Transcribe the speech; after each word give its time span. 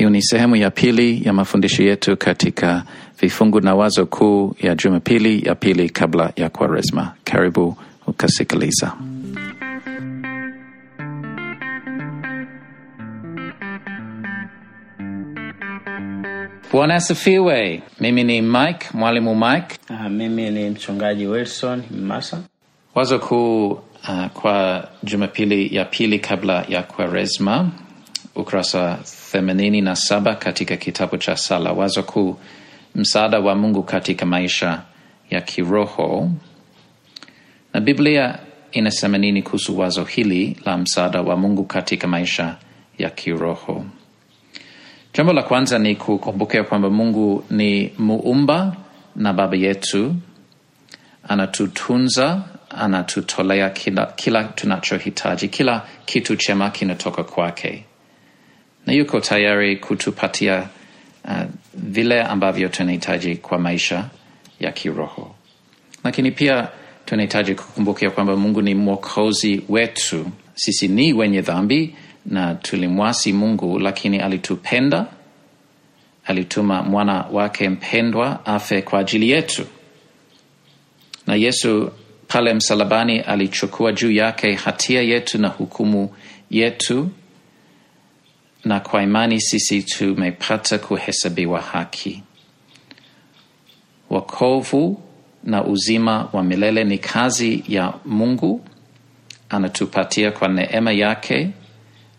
Hiyo 0.00 0.10
ni 0.10 0.22
sehemu 0.22 0.56
ya 0.56 0.70
pili 0.70 1.24
ya 1.24 1.32
mafundisho 1.32 1.82
yetu 1.82 2.16
katika 2.16 2.84
vifungu 3.20 3.60
na 3.60 3.74
wazo 3.74 4.06
kuu 4.06 4.54
ya 4.60 4.74
Jumapili 4.74 5.46
ya 5.48 5.54
pili 5.54 5.90
kabla 5.90 6.32
ya 6.36 6.48
Kwaresma. 6.48 7.12
Karibu 7.24 7.76
ukasikiliza. 8.06 8.92
Bwana 16.72 16.94
asifiwe. 16.94 17.82
Mimi 18.00 18.24
ni 18.24 18.42
Mike, 18.42 18.86
mwalimu 18.94 19.34
Mike. 19.34 19.76
Uh, 19.90 20.06
mimi 20.10 20.50
ni 20.50 20.70
mchungaji 20.70 21.26
Wilson 21.26 21.82
Masa. 22.02 22.40
Wazo 22.94 23.18
kuu 23.18 23.66
uh, 23.68 24.26
kwa 24.32 24.88
Jumapili 25.02 25.76
ya 25.76 25.84
pili 25.84 26.18
kabla 26.18 26.64
ya 26.68 26.82
Kwaresma, 26.82 27.70
ukurasa 28.34 28.98
themanini 29.32 29.80
na 29.80 29.96
saba 29.96 30.34
katika 30.34 30.76
kitabu 30.76 31.16
cha 31.16 31.36
sala. 31.36 31.72
Wazo 31.72 32.02
kuu, 32.02 32.36
msaada 32.94 33.40
wa 33.40 33.54
Mungu 33.54 33.82
katika 33.82 34.26
maisha 34.26 34.82
ya 35.30 35.40
kiroho. 35.40 36.30
Na 37.74 37.80
Biblia 37.80 38.38
inasema 38.72 39.18
nini 39.18 39.42
kuhusu 39.42 39.78
wazo 39.78 40.04
hili 40.04 40.56
la 40.64 40.76
msaada 40.78 41.22
wa 41.22 41.36
Mungu 41.36 41.64
katika 41.64 42.06
maisha 42.08 42.56
ya 42.98 43.10
kiroho? 43.10 43.84
Jambo 45.14 45.32
la 45.32 45.42
kwanza 45.42 45.78
ni 45.78 45.96
kukumbukia 45.96 46.64
kwamba 46.64 46.90
Mungu 46.90 47.44
ni 47.50 47.92
muumba 47.98 48.76
na 49.16 49.32
baba 49.32 49.56
yetu, 49.56 50.14
anatutunza, 51.28 52.42
anatutolea 52.70 53.70
kila, 53.70 54.06
kila 54.06 54.44
tunachohitaji. 54.44 55.48
Kila 55.48 55.86
kitu 56.04 56.36
chema 56.36 56.70
kinatoka 56.70 57.24
kwake, 57.24 57.84
na 58.86 58.92
yuko 58.92 59.20
tayari 59.20 59.76
kutupatia 59.76 60.68
uh, 61.24 61.42
vile 61.74 62.22
ambavyo 62.22 62.68
tunahitaji 62.68 63.36
kwa 63.36 63.58
maisha 63.58 64.08
ya 64.60 64.72
kiroho. 64.72 65.34
Lakini 66.04 66.30
pia 66.30 66.68
tunahitaji 67.04 67.54
kukumbukia 67.54 68.10
kwamba 68.10 68.36
Mungu 68.36 68.62
ni 68.62 68.74
mwokozi 68.74 69.62
wetu. 69.68 70.26
Sisi 70.54 70.88
ni 70.88 71.12
wenye 71.12 71.40
dhambi 71.42 71.94
na 72.26 72.54
tulimwasi 72.54 73.32
Mungu, 73.32 73.78
lakini 73.78 74.18
alitupenda, 74.18 75.06
alituma 76.26 76.82
mwana 76.82 77.24
wake 77.32 77.68
mpendwa 77.68 78.46
afe 78.46 78.82
kwa 78.82 78.98
ajili 79.00 79.30
yetu. 79.30 79.66
Na 81.26 81.34
Yesu 81.34 81.92
pale 82.28 82.54
msalabani 82.54 83.20
alichukua 83.20 83.92
juu 83.92 84.10
yake 84.12 84.54
hatia 84.54 85.02
yetu 85.02 85.38
na 85.38 85.48
hukumu 85.48 86.10
yetu, 86.50 87.08
na 88.64 88.80
kwa 88.80 89.02
imani 89.02 89.40
sisi 89.40 89.82
tumepata 89.82 90.78
kuhesabiwa 90.78 91.60
haki. 91.60 92.22
Wokovu 94.10 95.00
na 95.44 95.64
uzima 95.64 96.28
wa 96.32 96.42
milele 96.42 96.84
ni 96.84 96.98
kazi 96.98 97.64
ya 97.68 97.92
Mungu, 98.04 98.64
anatupatia 99.48 100.32
kwa 100.32 100.48
neema 100.48 100.92
yake 100.92 101.50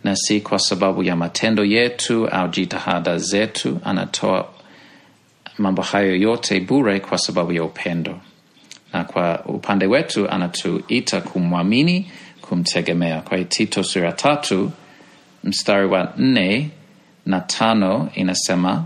na 0.04 0.16
si 0.16 0.42
kwa 0.42 0.60
sababu 0.60 1.04
ya 1.04 1.16
matendo 1.16 1.66
yetu 1.66 2.28
au 2.28 2.48
jitihada 2.48 3.18
zetu. 3.18 3.80
Anatoa 3.84 4.50
mambo 5.58 5.82
hayo 5.82 6.16
yote 6.16 6.60
bure 6.60 7.00
kwa 7.00 7.18
sababu 7.18 7.52
ya 7.52 7.64
upendo, 7.64 8.20
na 8.94 9.04
kwa 9.04 9.46
upande 9.46 9.86
wetu 9.86 10.30
anatuita 10.30 11.22
kumwamini, 11.22 12.12
kumtegemea. 12.42 13.22
Kwa 13.22 13.44
Tito 13.44 13.84
sura 13.84 14.12
tatu 14.12 14.72
mstari 15.44 15.88
wa 15.88 16.14
nne 16.18 16.70
na 17.26 17.40
tano 17.40 18.10
inasema, 18.16 18.84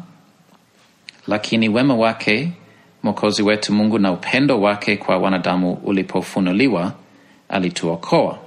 lakini 1.28 1.70
wema 1.70 1.96
wake 1.96 2.52
Mwokozi 3.04 3.44
wetu 3.44 3.74
Mungu 3.74 4.00
na 4.00 4.12
upendo 4.12 4.62
wake 4.62 4.98
kwa 4.98 5.18
wanadamu 5.18 5.74
ulipofunuliwa, 5.74 6.94
alituokoa 7.50 8.40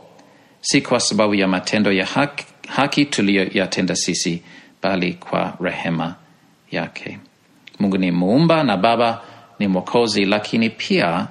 si 0.60 0.80
kwa 0.82 1.00
sababu 1.00 1.34
ya 1.34 1.48
matendo 1.48 1.92
ya 1.92 2.06
haki, 2.06 2.44
haki 2.68 3.04
tuliyoyatenda 3.04 3.96
sisi, 3.96 4.42
bali 4.82 5.12
kwa 5.14 5.56
rehema 5.60 6.14
yake. 6.70 7.18
Mungu 7.80 7.98
ni 7.98 8.10
muumba 8.10 8.62
na 8.64 8.76
Baba 8.76 9.20
ni 9.58 9.68
Mwokozi, 9.68 10.24
lakini 10.24 10.70
pia 10.70 11.26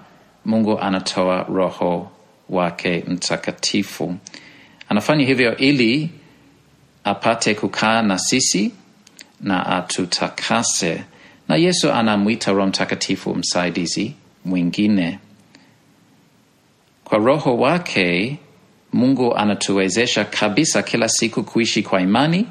Mungu 0.46 0.80
anatoa 0.80 1.44
Roho 1.44 2.12
wake 2.50 3.03
Mtakatifu. 3.07 4.16
Anafanya 4.90 5.25
hivyo 5.25 5.57
ili 5.57 6.09
apate 7.09 7.56
kukaa 7.56 8.01
na 8.01 8.18
sisi 8.19 8.72
na 9.41 9.66
atutakase, 9.66 11.03
na 11.47 11.56
Yesu 11.56 11.91
anamwita 11.91 12.51
Roho 12.51 12.68
Mtakatifu 12.68 13.35
msaidizi 13.35 14.13
mwingine. 14.45 15.19
Kwa 17.03 17.18
Roho 17.18 17.57
wake 17.57 18.38
Mungu 18.94 19.35
anatuwezesha 19.35 20.25
kabisa 20.25 20.84
kila 20.84 21.09
siku 21.09 21.44
kuishi 21.44 21.84
kwa 21.84 22.01
imani, 22.01 22.45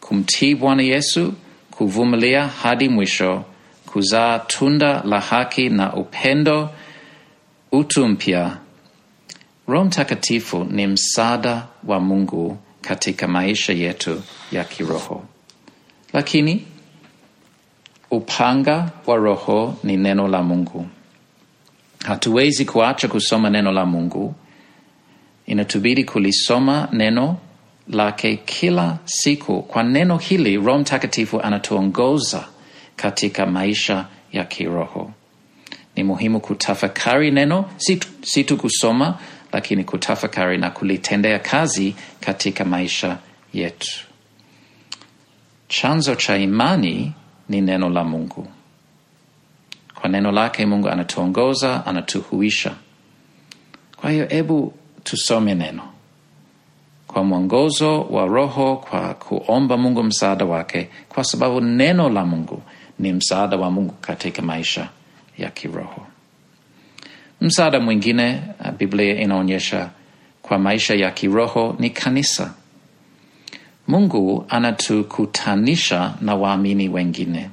kumtii 0.00 0.54
Bwana 0.54 0.82
Yesu, 0.82 1.34
kuvumilia 1.70 2.46
hadi 2.48 2.88
mwisho, 2.88 3.44
kuzaa 3.86 4.38
tunda 4.38 5.02
la 5.02 5.20
haki 5.20 5.68
na 5.68 5.94
upendo, 5.94 6.70
utu 7.72 8.08
mpya. 8.08 8.56
Roho 9.68 9.84
Mtakatifu 9.84 10.64
ni 10.70 10.86
msaada 10.86 11.66
wa 11.86 12.00
Mungu 12.00 12.58
katika 12.82 13.28
maisha 13.28 13.72
yetu 13.72 14.22
ya 14.52 14.64
kiroho, 14.64 15.24
lakini 16.12 16.66
upanga 18.10 18.90
wa 19.06 19.16
Roho 19.16 19.74
ni 19.84 19.96
neno 19.96 20.28
la 20.28 20.42
Mungu. 20.42 20.86
Hatuwezi 22.04 22.64
kuacha 22.64 23.08
kusoma 23.08 23.50
neno 23.50 23.72
la 23.72 23.86
Mungu 23.86 24.34
inatubidi 25.46 26.04
kulisoma 26.04 26.88
neno 26.92 27.36
lake 27.88 28.36
kila 28.36 28.98
siku. 29.04 29.62
Kwa 29.62 29.82
neno 29.82 30.16
hili 30.18 30.56
Roho 30.56 30.78
Mtakatifu 30.78 31.40
anatuongoza 31.40 32.44
katika 32.96 33.46
maisha 33.46 34.06
ya 34.32 34.44
kiroho. 34.44 35.10
Ni 35.96 36.04
muhimu 36.04 36.40
kutafakari 36.40 37.30
neno, 37.30 37.64
si 38.22 38.44
tu 38.44 38.56
kusoma, 38.56 39.18
lakini 39.52 39.84
kutafakari 39.84 40.58
na 40.58 40.70
kulitendea 40.70 41.38
kazi 41.38 41.94
katika 42.20 42.64
maisha 42.64 43.18
yetu. 43.54 44.04
Chanzo 45.68 46.14
cha 46.14 46.36
imani 46.36 47.12
ni 47.48 47.60
neno 47.60 47.90
la 47.90 48.04
Mungu. 48.04 48.48
Kwa 49.94 50.08
neno 50.10 50.32
lake 50.32 50.66
Mungu 50.66 50.88
anatuongoza, 50.88 51.86
anatuhuisha. 51.86 52.74
Kwa 53.96 54.10
hiyo 54.10 54.26
hebu 54.28 54.74
tusome 55.04 55.54
neno 55.54 55.82
kwa 57.06 57.24
mwongozo 57.24 58.02
wa 58.02 58.26
Roho, 58.26 58.76
kwa 58.76 59.14
kuomba 59.14 59.76
Mungu 59.76 60.02
msaada 60.02 60.44
wake, 60.44 60.88
kwa 61.08 61.24
sababu 61.24 61.60
neno 61.60 62.08
la 62.08 62.24
Mungu 62.24 62.62
ni 62.98 63.12
msaada 63.12 63.56
wa 63.56 63.70
Mungu 63.70 63.92
katika 64.00 64.42
maisha 64.42 64.88
ya 65.38 65.50
kiroho. 65.50 66.06
Msaada 67.42 67.80
mwingine 67.80 68.42
Biblia 68.78 69.20
inaonyesha 69.20 69.90
kwa 70.42 70.58
maisha 70.58 70.94
ya 70.94 71.10
kiroho 71.10 71.76
ni 71.78 71.90
kanisa. 71.90 72.54
Mungu 73.88 74.46
anatukutanisha 74.48 76.14
na 76.20 76.34
waamini 76.34 76.88
wengine. 76.88 77.50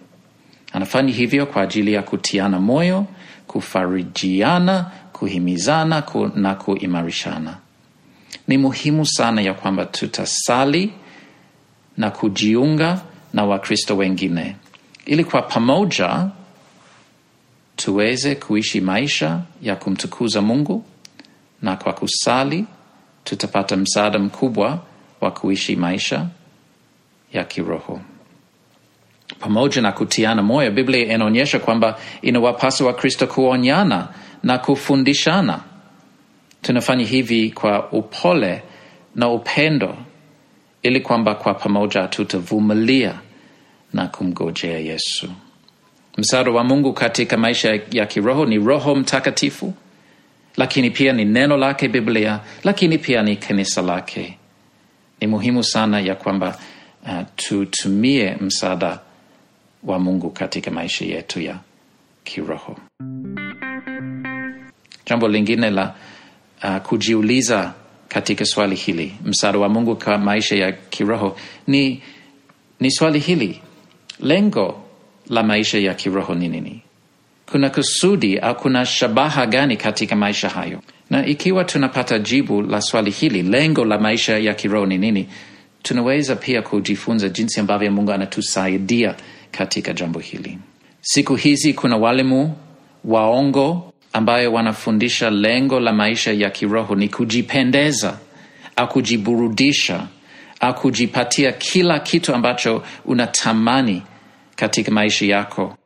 Anafanya 0.73 1.13
hivyo 1.13 1.45
kwa 1.45 1.61
ajili 1.61 1.93
ya 1.93 2.01
kutiana 2.01 2.59
moyo, 2.59 3.05
kufarijiana 3.47 4.91
kuhimizana 5.13 6.01
ku, 6.01 6.31
na 6.35 6.55
kuimarishana. 6.55 7.57
Ni 8.47 8.57
muhimu 8.57 9.05
sana 9.05 9.41
ya 9.41 9.53
kwamba 9.53 9.85
tutasali 9.85 10.93
na 11.97 12.11
kujiunga 12.11 13.01
na 13.33 13.45
Wakristo 13.45 13.97
wengine 13.97 14.55
ili 15.05 15.23
kwa 15.23 15.41
pamoja 15.41 16.27
tuweze 17.79 18.35
kuishi 18.35 18.81
maisha 18.81 19.41
ya 19.61 19.75
kumtukuza 19.75 20.41
Mungu, 20.41 20.85
na 21.61 21.75
kwa 21.75 21.93
kusali 21.93 22.65
tutapata 23.23 23.77
msaada 23.77 24.19
mkubwa 24.19 24.79
wa 25.21 25.31
kuishi 25.31 25.75
maisha 25.75 26.27
ya 27.33 27.43
kiroho 27.43 28.01
pamoja 29.39 29.81
na 29.81 29.91
kutiana 29.91 30.43
moyo. 30.43 30.71
Biblia 30.71 31.13
inaonyesha 31.15 31.59
kwamba 31.59 31.99
inawapasa 32.21 32.85
Wakristo 32.85 33.27
kuonyana 33.27 34.07
na 34.43 34.57
kufundishana. 34.57 35.59
Tunafanya 36.61 37.05
hivi 37.05 37.51
kwa 37.51 37.91
upole 37.91 38.61
na 39.15 39.29
upendo, 39.29 39.97
ili 40.83 41.01
kwamba 41.01 41.35
kwa 41.35 41.53
pamoja 41.53 42.07
tutavumilia 42.07 43.13
na 43.93 44.07
kumgojea 44.07 44.79
Yesu. 44.79 45.29
Msaada 46.19 46.51
wa 46.51 46.63
Mungu 46.63 46.93
katika 46.93 47.37
maisha 47.37 47.79
ya 47.91 48.05
kiroho 48.05 48.45
ni 48.45 48.57
Roho 48.57 48.95
Mtakatifu, 48.95 49.73
lakini 50.57 50.91
pia 50.91 51.13
ni 51.13 51.25
neno 51.25 51.57
lake 51.57 51.87
Biblia, 51.87 52.39
lakini 52.63 52.97
pia 52.97 53.23
ni 53.23 53.35
kanisa 53.35 53.81
lake. 53.81 54.37
Ni 55.21 55.27
muhimu 55.27 55.63
sana 55.63 55.99
ya 55.99 56.15
kwamba 56.15 56.57
uh, 57.03 57.21
tutumie 57.35 58.35
msaada 58.41 58.99
wa 59.83 59.99
Mungu 59.99 60.29
katika 60.29 60.71
maisha 60.71 61.05
yetu 61.05 61.41
ya 61.41 61.55
kiroho. 62.23 62.77
Jambo 65.05 65.27
lingine 65.27 65.69
la 65.69 65.95
uh, 66.63 66.77
kujiuliza 66.77 67.73
katika 68.07 68.45
swali 68.45 68.75
hili, 68.75 69.15
msaada 69.25 69.59
wa 69.59 69.69
Mungu 69.69 69.95
kwa 69.95 70.17
maisha 70.17 70.55
ya 70.55 70.71
kiroho 70.71 71.37
ni, 71.67 72.01
ni 72.79 72.91
swali 72.91 73.19
hili, 73.19 73.61
lengo 74.19 74.88
la 75.29 75.43
maisha 75.43 75.79
ya 75.79 75.93
kiroho 75.93 76.35
ni 76.35 76.47
nini? 76.47 76.81
Kuna 77.51 77.69
kusudi 77.69 78.37
au 78.39 78.55
kuna 78.55 78.85
shabaha 78.85 79.45
gani 79.45 79.77
katika 79.77 80.15
maisha 80.15 80.49
hayo? 80.49 80.79
Na 81.09 81.25
ikiwa 81.25 81.63
tunapata 81.63 82.19
jibu 82.19 82.61
la 82.61 82.81
swali 82.81 83.11
hili, 83.11 83.41
lengo 83.43 83.85
la 83.85 83.97
maisha 83.99 84.37
ya 84.37 84.53
kiroho 84.53 84.85
ni 84.85 84.97
nini, 84.97 85.27
tunaweza 85.83 86.35
pia 86.35 86.61
kujifunza 86.61 87.29
jinsi 87.29 87.59
ambavyo 87.59 87.91
Mungu 87.91 88.11
anatusaidia 88.11 89.15
katika 89.51 89.93
jambo 89.93 90.19
hili. 90.19 90.57
Siku 91.01 91.35
hizi 91.35 91.73
kuna 91.73 91.97
walimu 91.97 92.55
waongo 93.05 93.93
ambayo 94.13 94.53
wanafundisha 94.53 95.29
lengo 95.29 95.79
la 95.79 95.93
maisha 95.93 96.31
ya 96.33 96.49
kiroho 96.49 96.95
ni 96.95 97.09
kujipendeza 97.09 98.17
au 98.75 98.87
kujiburudisha 98.87 100.07
au 100.59 100.73
kujipatia 100.75 101.51
kila 101.51 101.99
kitu 101.99 102.35
ambacho 102.35 102.83
unatamani 103.05 104.01
katika 104.59 104.91
maisha 104.91 105.25
yako, 105.25 105.77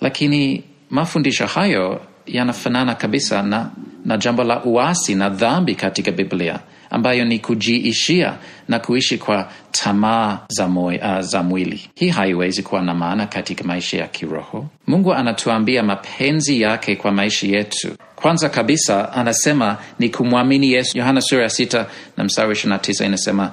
lakini 0.00 0.64
mafundisho 0.90 1.46
hayo 1.46 2.00
yanafanana 2.26 2.94
kabisa 2.94 3.42
na, 3.42 3.70
na 4.04 4.16
jambo 4.16 4.44
la 4.44 4.64
uasi 4.64 5.14
na 5.14 5.28
dhambi 5.30 5.74
katika 5.74 6.10
Biblia 6.10 6.60
ambayo 6.90 7.24
ni 7.24 7.38
kujiishia 7.38 8.38
na 8.68 8.78
kuishi 8.78 9.18
kwa 9.18 9.50
tamaa 9.70 10.38
za, 10.48 10.66
uh, 10.66 11.20
za 11.20 11.42
mwili. 11.42 11.90
Hii 11.94 12.08
haiwezi 12.08 12.62
kuwa 12.62 12.82
na 12.82 12.94
maana 12.94 13.26
katika 13.26 13.64
maisha 13.64 13.98
ya 13.98 14.06
kiroho. 14.08 14.66
Mungu 14.86 15.14
anatuambia 15.14 15.82
mapenzi 15.82 16.60
yake 16.60 16.96
kwa 16.96 17.12
maisha 17.12 17.46
yetu. 17.46 17.88
Kwanza 18.16 18.48
kabisa 18.48 19.12
anasema 19.12 19.78
ni 19.98 20.08
kumwamini 20.10 20.72
Yesu. 20.72 20.98
Yohana 20.98 21.20
sura 21.20 21.42
ya 21.42 21.48
sita 21.48 21.86
na 22.16 22.24
mstari 22.24 22.52
ishirini 22.52 22.78
tisa 22.80 23.04
inasema 23.04 23.52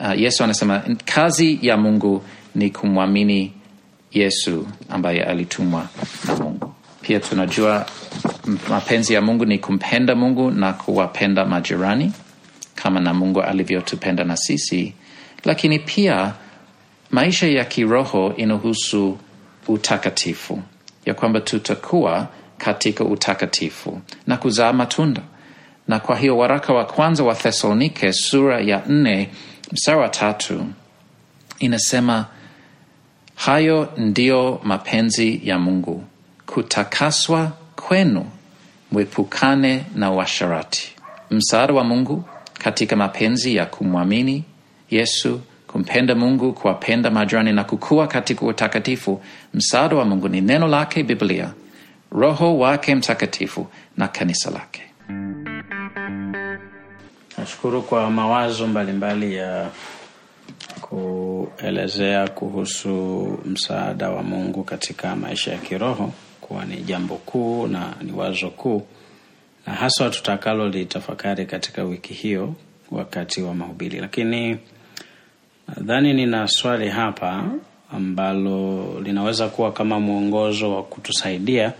uh, 0.00 0.20
Yesu 0.20 0.44
anasema 0.44 0.82
kazi 1.04 1.58
ya 1.62 1.76
Mungu 1.76 2.22
ni 2.54 2.70
kumwamini 2.70 3.52
Yesu 4.12 4.66
ambaye 4.88 5.24
alitumwa 5.24 5.88
na 6.28 6.34
Mungu. 6.36 6.74
Pia 7.00 7.20
tunajua 7.20 7.86
mapenzi 8.68 9.14
ya 9.14 9.20
Mungu 9.22 9.44
ni 9.44 9.58
kumpenda 9.58 10.14
Mungu 10.14 10.50
na 10.50 10.72
kuwapenda 10.72 11.44
majirani 11.44 12.12
kama 12.74 13.00
na 13.00 13.14
Mungu 13.14 13.42
alivyotupenda 13.42 14.24
na 14.24 14.36
sisi. 14.36 14.94
Lakini 15.44 15.78
pia 15.78 16.34
maisha 17.10 17.46
ya 17.46 17.64
kiroho 17.64 18.34
inahusu 18.36 19.18
utakatifu, 19.68 20.62
ya 21.06 21.14
kwamba 21.14 21.40
tutakuwa 21.40 22.28
katika 22.58 23.04
utakatifu 23.04 24.00
na 24.26 24.36
kuzaa 24.36 24.72
matunda. 24.72 25.22
Na 25.88 26.00
kwa 26.00 26.16
hiyo 26.16 26.38
waraka 26.38 26.72
wa 26.72 26.84
kwanza 26.84 27.24
wa 27.24 27.34
Thesalonike 27.34 28.12
sura 28.12 28.60
ya 28.60 28.82
nne 28.88 29.28
mstari 29.72 29.98
wa 29.98 30.08
tatu 30.08 30.66
inasema 31.58 32.26
hayo 33.40 33.88
ndiyo 33.96 34.60
mapenzi 34.64 35.40
ya 35.44 35.58
Mungu, 35.58 36.04
kutakaswa 36.46 37.52
kwenu, 37.76 38.26
mwepukane 38.92 39.84
na 39.94 40.10
washarati. 40.10 40.92
Msaada 41.30 41.74
wa 41.74 41.84
Mungu 41.84 42.24
katika 42.58 42.96
mapenzi 42.96 43.56
ya 43.56 43.66
kumwamini 43.66 44.44
Yesu, 44.90 45.40
kumpenda 45.66 46.14
Mungu, 46.14 46.52
kuwapenda 46.52 47.10
majirani 47.10 47.52
na 47.52 47.64
kukua 47.64 48.06
katika 48.06 48.46
utakatifu. 48.46 49.22
Msaada 49.54 49.96
wa 49.96 50.04
Mungu 50.04 50.28
ni 50.28 50.40
neno 50.40 50.68
lake, 50.68 51.02
Biblia, 51.02 51.50
Roho 52.12 52.58
wake 52.58 52.94
Mtakatifu 52.94 53.66
na 53.96 54.08
kanisa 54.08 54.50
lake. 54.50 54.82
Nashukuru 57.38 57.82
kwa 57.82 58.10
mawazo 58.10 58.66
mbalimbali 58.66 59.26
mbali 59.26 59.36
ya 59.36 59.68
kuelezea 60.90 62.28
kuhusu 62.28 62.88
msaada 63.44 64.10
wa 64.10 64.22
Mungu 64.22 64.64
katika 64.64 65.16
maisha 65.16 65.52
ya 65.52 65.58
kiroho 65.58 66.12
kuwa 66.40 66.64
ni 66.64 66.76
jambo 66.76 67.14
kuu 67.16 67.66
na 67.66 67.94
ni 68.02 68.12
wazo 68.12 68.50
kuu 68.50 68.82
na 69.66 69.72
haswa 69.74 70.10
tutakalo 70.10 70.68
litafakari 70.68 71.46
katika 71.46 71.82
wiki 71.84 72.14
hiyo 72.14 72.54
wakati 72.90 73.42
wa 73.42 73.54
mahubiri. 73.54 74.00
Lakini 74.00 74.58
nadhani 75.68 76.12
nina 76.14 76.48
swali 76.48 76.88
hapa 76.88 77.44
ambalo 77.92 78.86
linaweza 79.00 79.48
kuwa 79.48 79.72
kama 79.72 80.00
mwongozo 80.00 80.74
wa 80.74 80.82
kutusaidia 80.82 81.72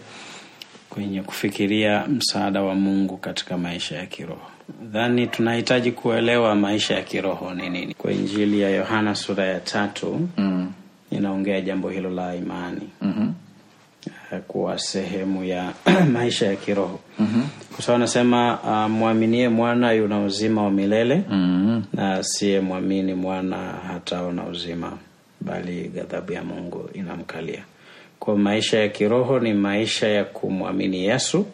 kwenye 0.90 1.22
kufikiria 1.22 2.06
msaada 2.06 2.62
wa 2.62 2.74
Mungu 2.74 3.16
katika 3.16 3.58
maisha 3.58 3.96
ya 3.96 4.06
kiroho. 4.06 4.50
Nadhani 4.82 5.26
tunahitaji 5.26 5.92
kuelewa 5.92 6.54
maisha 6.54 6.94
ya 6.94 7.02
kiroho 7.02 7.54
ni 7.54 7.70
nini. 7.70 7.94
Kwa 7.94 8.12
Injili 8.12 8.60
ya 8.60 8.70
Yohana 8.70 9.14
sura 9.14 9.44
ya 9.44 9.60
tatu 9.60 10.28
mm. 10.36 10.72
inaongea 11.10 11.60
jambo 11.60 11.88
hilo 11.90 12.10
la 12.10 12.34
imani 12.36 12.88
mm-hmm 13.02 13.32
kuwa 14.38 14.78
sehemu 14.78 15.44
ya 15.44 15.72
maisha 16.12 16.46
ya 16.46 16.56
kiroho 16.56 17.00
mm-hmm. 17.18 17.48
kwa 17.74 17.84
sababu 17.84 18.02
anasema 18.02 18.58
uh, 18.60 18.90
mwaminie 18.90 19.48
mwana 19.48 19.92
yuna 19.92 20.20
uzima 20.24 20.62
wa 20.62 20.70
milele 20.70 21.22
mm-hmm. 21.30 21.84
na 21.92 22.12
asiye 22.14 22.60
mwamini 22.60 23.14
mwana 23.14 23.56
hataona 23.56 24.46
uzima 24.46 24.98
bali 25.40 25.90
ghadhabu 25.94 26.32
ya 26.32 26.44
mungu 26.44 26.90
inamkalia 26.94 27.64
kwa 28.18 28.36
maisha 28.36 28.78
ya 28.78 28.88
kiroho 28.88 29.38
ni 29.40 29.54
maisha 29.54 30.08
ya 30.08 30.24
kumwamini 30.24 31.04
yesu 31.04 31.46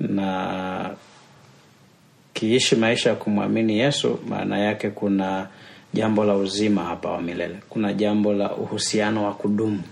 na 0.00 0.90
kiishi 2.40 2.76
maisha 2.76 3.10
ya 3.10 3.16
kumwamini 3.16 3.78
yesu 3.78 4.18
maana 4.28 4.58
yake 4.58 4.90
kuna 4.90 5.48
jambo 5.94 6.24
la 6.24 6.34
uzima 6.34 6.84
hapa 6.84 7.10
wa 7.10 7.22
milele 7.22 7.56
kuna 7.68 7.92
jambo 7.92 8.32
la 8.32 8.56
uhusiano 8.56 9.24
wa 9.24 9.34
kudumu 9.34 9.82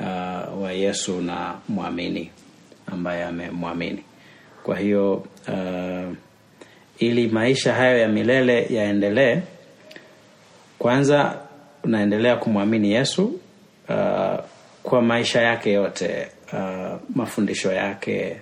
uh, 0.00 0.62
wa 0.62 0.72
Yesu 0.72 1.20
na 1.20 1.54
mwamini 1.68 2.30
ambaye 2.86 3.24
amemwamini. 3.24 4.04
Kwa 4.62 4.78
hiyo 4.78 5.14
uh, 5.48 6.14
ili 6.98 7.28
maisha 7.28 7.74
hayo 7.74 7.98
ya 7.98 8.08
milele 8.08 8.66
yaendelee, 8.70 9.40
kwanza 10.78 11.38
unaendelea 11.84 12.36
kumwamini 12.36 12.92
Yesu 12.92 13.24
uh, 13.88 14.38
kwa 14.82 15.02
maisha 15.02 15.42
yake 15.42 15.72
yote, 15.72 16.28
uh, 16.52 16.98
mafundisho 17.14 17.72
yake, 17.72 18.36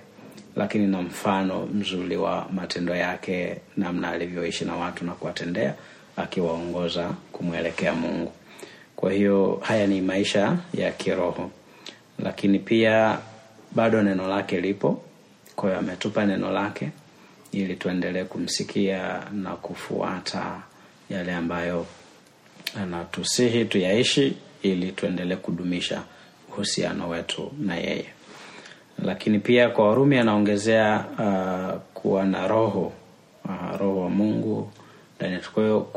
lakini 0.55 0.87
na 0.87 1.01
mfano 1.01 1.65
mzuri 1.65 2.17
wa 2.17 2.47
matendo 2.53 2.95
yake, 2.95 3.57
namna 3.77 4.09
alivyoishi 4.09 4.65
na 4.65 4.75
watu 4.75 5.05
na 5.05 5.11
kuwatendea, 5.11 5.73
akiwaongoza 6.17 7.09
kumwelekea 7.31 7.93
Mungu. 7.93 8.31
Kwa 8.95 9.11
hiyo 9.11 9.59
haya 9.63 9.87
ni 9.87 10.01
maisha 10.01 10.57
ya 10.73 10.91
kiroho, 10.91 11.51
lakini 12.19 12.59
pia 12.59 13.17
bado 13.71 14.03
neno 14.03 14.27
lake 14.27 14.61
lipo. 14.61 15.01
Kwa 15.55 15.69
hiyo 15.69 15.79
ametupa 15.79 16.25
neno 16.25 16.51
lake 16.51 16.89
ili 17.51 17.75
tuendelee 17.75 18.23
kumsikia 18.23 19.21
na 19.31 19.49
kufuata 19.55 20.61
yale 21.09 21.33
ambayo 21.33 21.85
anatusihi 22.81 23.65
tuyaishi, 23.65 24.37
ili 24.61 24.91
tuendelee 24.91 25.35
kudumisha 25.35 26.03
uhusiano 26.49 27.09
wetu 27.09 27.51
na 27.59 27.75
yeye. 27.75 28.05
Lakini 28.99 29.39
pia 29.39 29.69
kwa 29.69 29.89
Warumi 29.89 30.17
anaongezea 30.17 31.05
uh, 31.19 31.79
kuwa 31.93 32.25
na 32.25 32.47
roho 32.47 32.91
uh, 33.45 33.77
roho 33.79 34.01
wa 34.01 34.09
Mungu 34.09 34.69
ndani 35.19 35.33
yetu. 35.33 35.51
Kwa 35.51 35.63
hiyo 35.63 35.87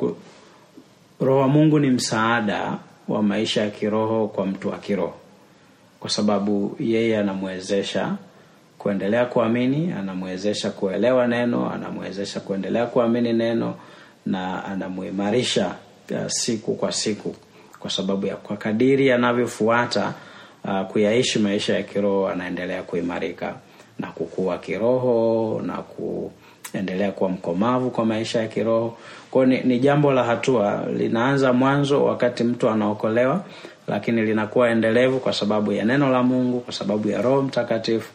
roho 1.20 1.40
wa 1.40 1.48
Mungu 1.48 1.78
ni 1.78 1.90
msaada 1.90 2.78
wa 3.08 3.22
maisha 3.22 3.60
ya 3.62 3.70
kiroho 3.70 4.28
kwa 4.28 4.46
mtu 4.46 4.68
wa 4.68 4.78
kiroho, 4.78 5.14
kwa 6.00 6.10
sababu 6.10 6.76
yeye 6.80 7.18
anamwezesha 7.18 8.16
kuendelea 8.78 9.24
kuamini, 9.26 9.92
anamwezesha 9.92 10.70
kuelewa 10.70 11.26
neno, 11.26 11.70
anamwezesha 11.70 12.40
kuendelea 12.40 12.86
kuamini 12.86 13.32
neno 13.32 13.74
na 14.26 14.64
anamuimarisha 14.64 15.74
uh, 16.10 16.26
siku 16.26 16.74
kwa 16.74 16.92
siku, 16.92 17.34
kwa 17.80 17.90
sababu 17.90 18.26
ya 18.26 18.36
kwa 18.36 18.56
kadiri 18.56 19.12
anavyofuata 19.12 20.14
uh, 20.66 20.86
kuyaishi 20.86 21.38
maisha 21.38 21.74
ya 21.74 21.82
kiroho, 21.82 22.28
anaendelea 22.28 22.82
kuimarika 22.82 23.54
na 23.98 24.06
kukua 24.06 24.58
kiroho 24.58 25.60
na 25.66 25.72
kuendelea 25.82 27.12
kuwa 27.12 27.30
mkomavu 27.30 27.90
kwa 27.90 28.04
maisha 28.04 28.40
ya 28.40 28.48
kiroho. 28.48 28.96
Kwa 29.30 29.46
ni, 29.46 29.60
ni 29.60 29.78
jambo 29.78 30.12
la 30.12 30.24
hatua, 30.24 30.86
linaanza 30.96 31.52
mwanzo 31.52 32.04
wakati 32.04 32.44
mtu 32.44 32.68
anaokolewa, 32.70 33.44
lakini 33.88 34.22
linakuwa 34.22 34.70
endelevu 34.70 35.18
kwa 35.20 35.32
sababu 35.32 35.72
ya 35.72 35.84
neno 35.84 36.10
la 36.10 36.22
Mungu, 36.22 36.60
kwa 36.60 36.72
sababu 36.72 37.08
ya 37.08 37.22
Roho 37.22 37.42
Mtakatifu. 37.42 38.12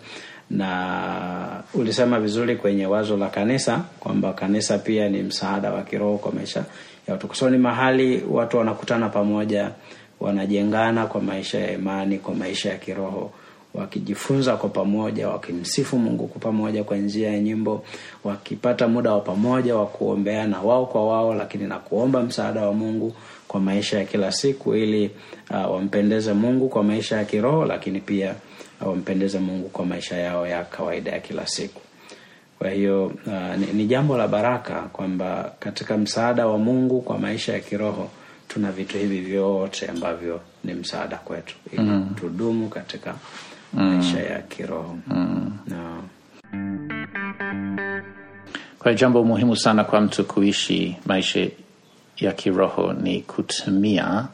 Na 0.49 1.63
ulisema 1.73 2.19
vizuri 2.19 2.55
kwenye 2.55 2.85
wazo 2.85 3.17
la 3.17 3.27
kanisa 3.29 3.81
kwamba 3.99 4.33
kanisa 4.33 4.77
pia 4.77 5.09
ni 5.09 5.23
msaada 5.23 5.71
wa 5.71 5.81
kiroho 5.81 6.17
kwa 6.17 6.31
maisha 6.31 6.59
ya 7.07 7.13
watu, 7.13 7.27
kwa 7.27 7.35
sababu 7.35 7.57
ni 7.57 7.63
mahali 7.63 8.23
watu 8.31 8.57
wanakutana 8.57 9.09
pamoja, 9.09 9.71
wanajengana 10.21 11.05
kwa 11.05 11.21
maisha 11.21 11.59
ya 11.59 11.71
imani, 11.71 12.17
kwa 12.19 12.35
maisha 12.35 12.69
ya 12.69 12.77
kiroho 12.77 13.31
wakijifunza 13.73 14.55
kwa 14.57 14.69
pamoja, 14.69 15.29
wakimsifu 15.29 15.99
Mungu 15.99 16.27
kwa 16.27 16.41
pamoja 16.41 16.83
kwa 16.83 16.97
njia 16.97 17.31
ya 17.31 17.39
nyimbo, 17.39 17.83
wakipata 18.23 18.87
muda 18.87 19.13
wa 19.13 19.19
pamoja 19.19 19.75
wa 19.75 19.85
kuombeana 19.85 20.61
wao 20.61 20.85
kwa 20.85 21.07
wao, 21.07 21.33
lakini 21.35 21.67
na 21.67 21.79
kuomba 21.79 22.21
msaada 22.23 22.61
wa 22.67 22.73
Mungu 22.73 23.13
kwa 23.47 23.59
maisha 23.59 23.97
ya 23.99 24.05
kila 24.05 24.31
siku, 24.31 24.75
ili 24.75 25.11
uh, 25.49 25.71
wampendeze 25.71 26.33
Mungu 26.33 26.69
kwa 26.69 26.83
maisha 26.83 27.17
ya 27.17 27.25
kiroho, 27.25 27.65
lakini 27.65 27.99
pia 27.99 28.35
uh, 28.81 28.87
wampendeze 28.87 29.39
Mungu 29.39 29.69
kwa 29.69 29.85
maisha 29.85 30.17
yao 30.17 30.47
ya 30.47 30.63
kawaida 30.63 31.11
ya 31.11 31.19
kila 31.19 31.47
siku. 31.47 31.81
Kwa 32.59 32.69
hiyo 32.69 33.05
uh, 33.05 33.55
ni, 33.59 33.65
ni 33.73 33.85
jambo 33.85 34.17
la 34.17 34.27
baraka 34.27 34.81
kwamba 34.81 35.51
katika 35.59 35.97
msaada 35.97 36.47
wa 36.47 36.57
Mungu 36.57 37.01
kwa 37.01 37.17
maisha 37.17 37.53
ya 37.53 37.59
kiroho 37.59 38.09
tuna 38.53 38.71
vitu 38.71 38.97
hivi 38.97 39.19
vyote 39.21 39.87
ambavyo 39.87 40.41
ni 40.63 40.73
msaada 40.73 41.17
kwetu 41.17 41.55
ili 41.73 41.81
mm. 41.83 42.09
tudumu 42.19 42.69
katika 42.69 43.15
maisha 43.73 44.19
ya 44.19 44.41
kiroho 44.41 44.97
mm. 45.07 45.57
no. 45.67 46.03
Kwa 48.79 48.93
jambo 48.93 49.23
muhimu 49.23 49.55
sana 49.55 49.83
kwa 49.83 50.01
mtu 50.01 50.25
kuishi 50.25 50.97
maisha 51.05 51.47
ya 52.17 52.31
kiroho 52.31 52.93
ni 52.93 53.21
kutumia 53.21 54.27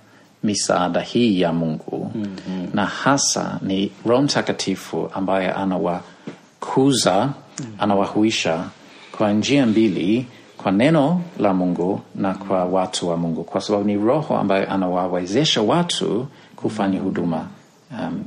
misaada 0.43 1.01
hii 1.01 1.41
ya 1.41 1.53
Mungu 1.53 2.12
mm-hmm. 2.15 2.67
na 2.74 2.86
hasa 2.86 3.59
ni 3.62 3.91
Roho 4.05 4.21
Mtakatifu 4.21 5.09
ambaye 5.13 5.51
anawakuza 5.51 7.15
mm-hmm. 7.25 7.74
anawahuisha 7.79 8.63
kwa 9.12 9.31
njia 9.33 9.65
mbili, 9.65 10.25
kwa 10.57 10.71
neno 10.71 11.21
la 11.39 11.53
Mungu 11.53 12.01
na 12.15 12.33
kwa 12.33 12.65
watu 12.65 13.09
wa 13.09 13.17
Mungu, 13.17 13.43
kwa 13.43 13.61
sababu 13.61 13.83
ni 13.85 13.95
Roho 13.97 14.37
ambaye 14.37 14.65
anawawezesha 14.65 15.61
watu 15.61 16.27
kufanya 16.55 16.99
huduma 16.99 17.47
um, 17.91 18.23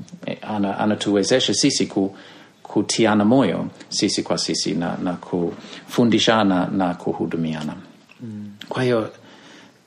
anatuwezesha 0.78 1.54
sisi 1.54 1.86
ku, 1.86 2.16
kutiana 2.62 3.24
moyo 3.24 3.66
sisi 3.88 4.22
kwa 4.22 4.38
sisi 4.38 4.72
na, 4.74 4.96
na 5.02 5.12
kufundishana 5.12 6.66
na 6.66 6.94
kuhudumiana. 6.94 7.74
Kwa 8.68 8.82
hiyo 8.82 9.10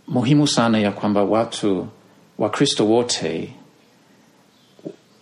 muhimu 0.07 0.47
sana 0.47 0.79
ya 0.79 0.91
kwamba 0.91 1.23
watu 1.23 1.87
Wakristo 2.37 2.85
wote 2.87 3.53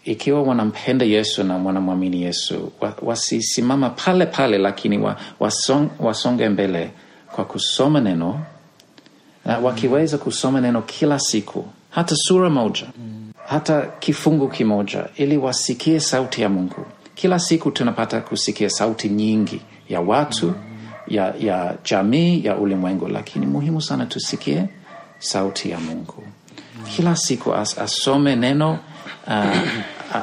ikiwa 0.05 0.43
wanampenda 0.43 1.05
Yesu 1.05 1.43
na 1.43 1.57
wanamwamini 1.57 2.21
Yesu 2.21 2.71
wasisimama 3.01 3.89
pale 3.89 4.25
pale, 4.25 4.57
lakini 4.57 4.97
wa, 4.97 5.17
wasong, 5.39 5.87
wasonge 5.99 6.49
mbele 6.49 6.91
kwa 7.31 7.45
kusoma 7.45 8.01
neno 8.01 8.45
uh, 9.45 9.63
wakiweza 9.63 10.17
kusoma 10.17 10.61
neno 10.61 10.81
kila 10.81 11.19
siku 11.19 11.65
hata 11.89 12.15
sura 12.15 12.49
moja 12.49 12.87
hata 13.47 13.81
kifungu 13.99 14.47
kimoja, 14.47 15.05
ili 15.15 15.37
wasikie 15.37 15.99
sauti 15.99 16.41
ya 16.41 16.49
Mungu. 16.49 16.85
Kila 17.15 17.39
siku 17.39 17.71
tunapata 17.71 18.21
kusikia 18.21 18.69
sauti 18.69 19.09
nyingi 19.09 19.61
ya 19.89 20.01
watu 20.01 20.53
ya, 21.07 21.33
ya 21.39 21.75
jamii 21.91 22.45
ya 22.45 22.57
ulimwengu, 22.57 23.07
lakini 23.07 23.45
muhimu 23.45 23.81
sana 23.81 24.05
tusikie 24.05 24.65
sauti 25.19 25.69
ya 25.69 25.79
Mungu 25.79 26.23
kila 26.95 27.15
siku 27.15 27.53
as, 27.53 27.77
asome 27.77 28.35
neno 28.35 28.79
uh, 29.27 29.57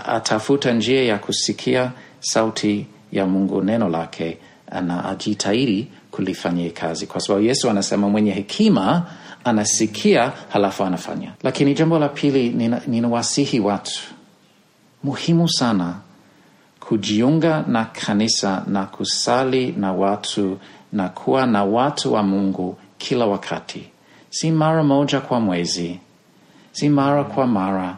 atafuta 0.09 0.73
njia 0.73 1.05
ya 1.05 1.19
kusikia 1.19 1.93
sauti 2.21 2.87
ya 3.13 3.27
Mungu, 3.27 3.63
neno 3.63 3.89
lake, 3.89 4.39
na 4.87 5.05
ajitahidi 5.05 5.89
kulifanyia 6.11 6.71
kazi, 6.71 7.07
kwa 7.07 7.21
sababu 7.21 7.45
Yesu 7.45 7.71
anasema 7.71 8.09
mwenye 8.09 8.31
hekima 8.33 9.07
anasikia 9.45 10.33
halafu 10.49 10.85
anafanya. 10.85 11.33
Lakini 11.43 11.75
jambo 11.75 11.99
la 11.99 12.09
pili, 12.09 12.51
ninawasihi 12.87 13.59
nina 13.59 13.69
watu, 13.71 14.01
muhimu 15.05 15.49
sana 15.49 15.95
kujiunga 16.81 17.65
na 17.69 17.85
kanisa 17.85 18.63
na 18.67 18.85
kusali 18.87 19.73
na 19.73 19.93
watu 19.93 20.59
na 20.93 21.09
kuwa 21.09 21.47
na 21.47 21.65
watu 21.65 22.13
wa 22.13 22.23
Mungu 22.23 22.79
kila 22.99 23.27
wakati, 23.27 23.85
si 24.31 24.51
mara 24.51 24.83
moja 24.85 25.21
kwa 25.21 25.41
mwezi 25.41 25.99
si 26.79 26.89
mara 26.89 27.25
kwa 27.25 27.47
mara, 27.47 27.97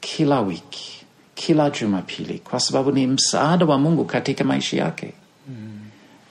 kila 0.00 0.40
wiki, 0.40 1.04
kila 1.34 1.70
Jumapili, 1.70 2.38
kwa 2.38 2.60
sababu 2.60 2.92
ni 2.92 3.06
msaada 3.06 3.66
wa 3.66 3.78
Mungu 3.78 4.04
katika 4.04 4.44
maisha 4.44 4.76
yake. 4.76 5.12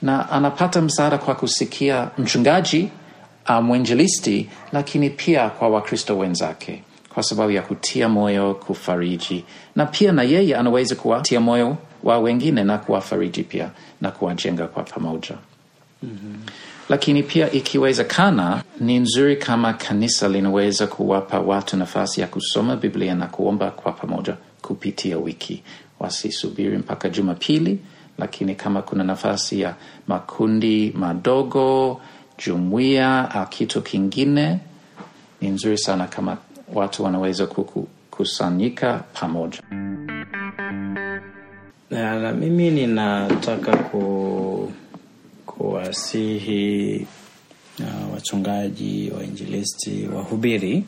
Na 0.04 0.30
anapata 0.30 0.80
msaada 0.82 1.18
kwa 1.18 1.34
kusikia 1.34 2.10
mchungaji 2.18 2.88
uh, 3.48 3.60
mwinjilisti, 3.64 4.48
lakini 4.72 5.10
pia 5.10 5.48
kwa 5.50 5.68
Wakristo 5.68 6.18
wenzake 6.18 6.82
kwa 7.14 7.22
sababu 7.22 7.50
ya 7.50 7.62
kutia 7.62 8.08
moyo, 8.08 8.54
kufariji, 8.54 9.44
na 9.76 9.86
pia 9.86 10.12
na 10.12 10.22
yeye 10.22 10.56
anaweza 10.56 10.94
kuwatia 10.94 11.40
moyo 11.40 11.76
wa 12.02 12.18
wengine 12.18 12.64
na 12.64 12.78
kuwafariji 12.78 13.42
pia 13.42 13.70
na 14.00 14.10
kuwajenga 14.10 14.66
kwa 14.66 14.82
pamoja. 14.82 15.34
Mm-hmm. 16.02 16.36
Lakini 16.88 17.22
pia 17.22 17.52
ikiwezekana, 17.52 18.62
ni 18.80 18.98
nzuri 18.98 19.36
kama 19.36 19.72
kanisa 19.72 20.28
linaweza 20.28 20.86
kuwapa 20.86 21.38
watu 21.40 21.76
nafasi 21.76 22.20
ya 22.20 22.26
kusoma 22.26 22.76
Biblia 22.76 23.14
na 23.14 23.26
kuomba 23.26 23.70
kwa 23.70 23.92
pamoja 23.92 24.36
kupitia 24.62 25.18
wiki, 25.18 25.62
wasisubiri 26.00 26.78
mpaka 26.78 27.08
Jumapili. 27.08 27.78
Lakini 28.18 28.54
kama 28.54 28.82
kuna 28.82 29.04
nafasi 29.04 29.60
ya 29.60 29.74
makundi 30.08 30.92
madogo, 30.96 32.00
jumuia 32.46 33.30
au 33.30 33.46
kitu 33.46 33.82
kingine, 33.82 34.58
ni 35.40 35.48
nzuri 35.48 35.78
sana 35.78 36.06
kama 36.06 36.36
watu 36.74 37.04
wanaweza 37.04 37.46
kukusanyika 37.46 39.04
pamoja. 39.20 39.58
Na, 41.90 42.32
mimi 42.32 42.70
ninataka 42.70 43.76
ku 43.76 44.72
kuwasihi 45.46 47.06
uh, 47.80 48.14
wachungaji, 48.14 49.12
wainjilisti, 49.18 50.08
wahubiri 50.14 50.84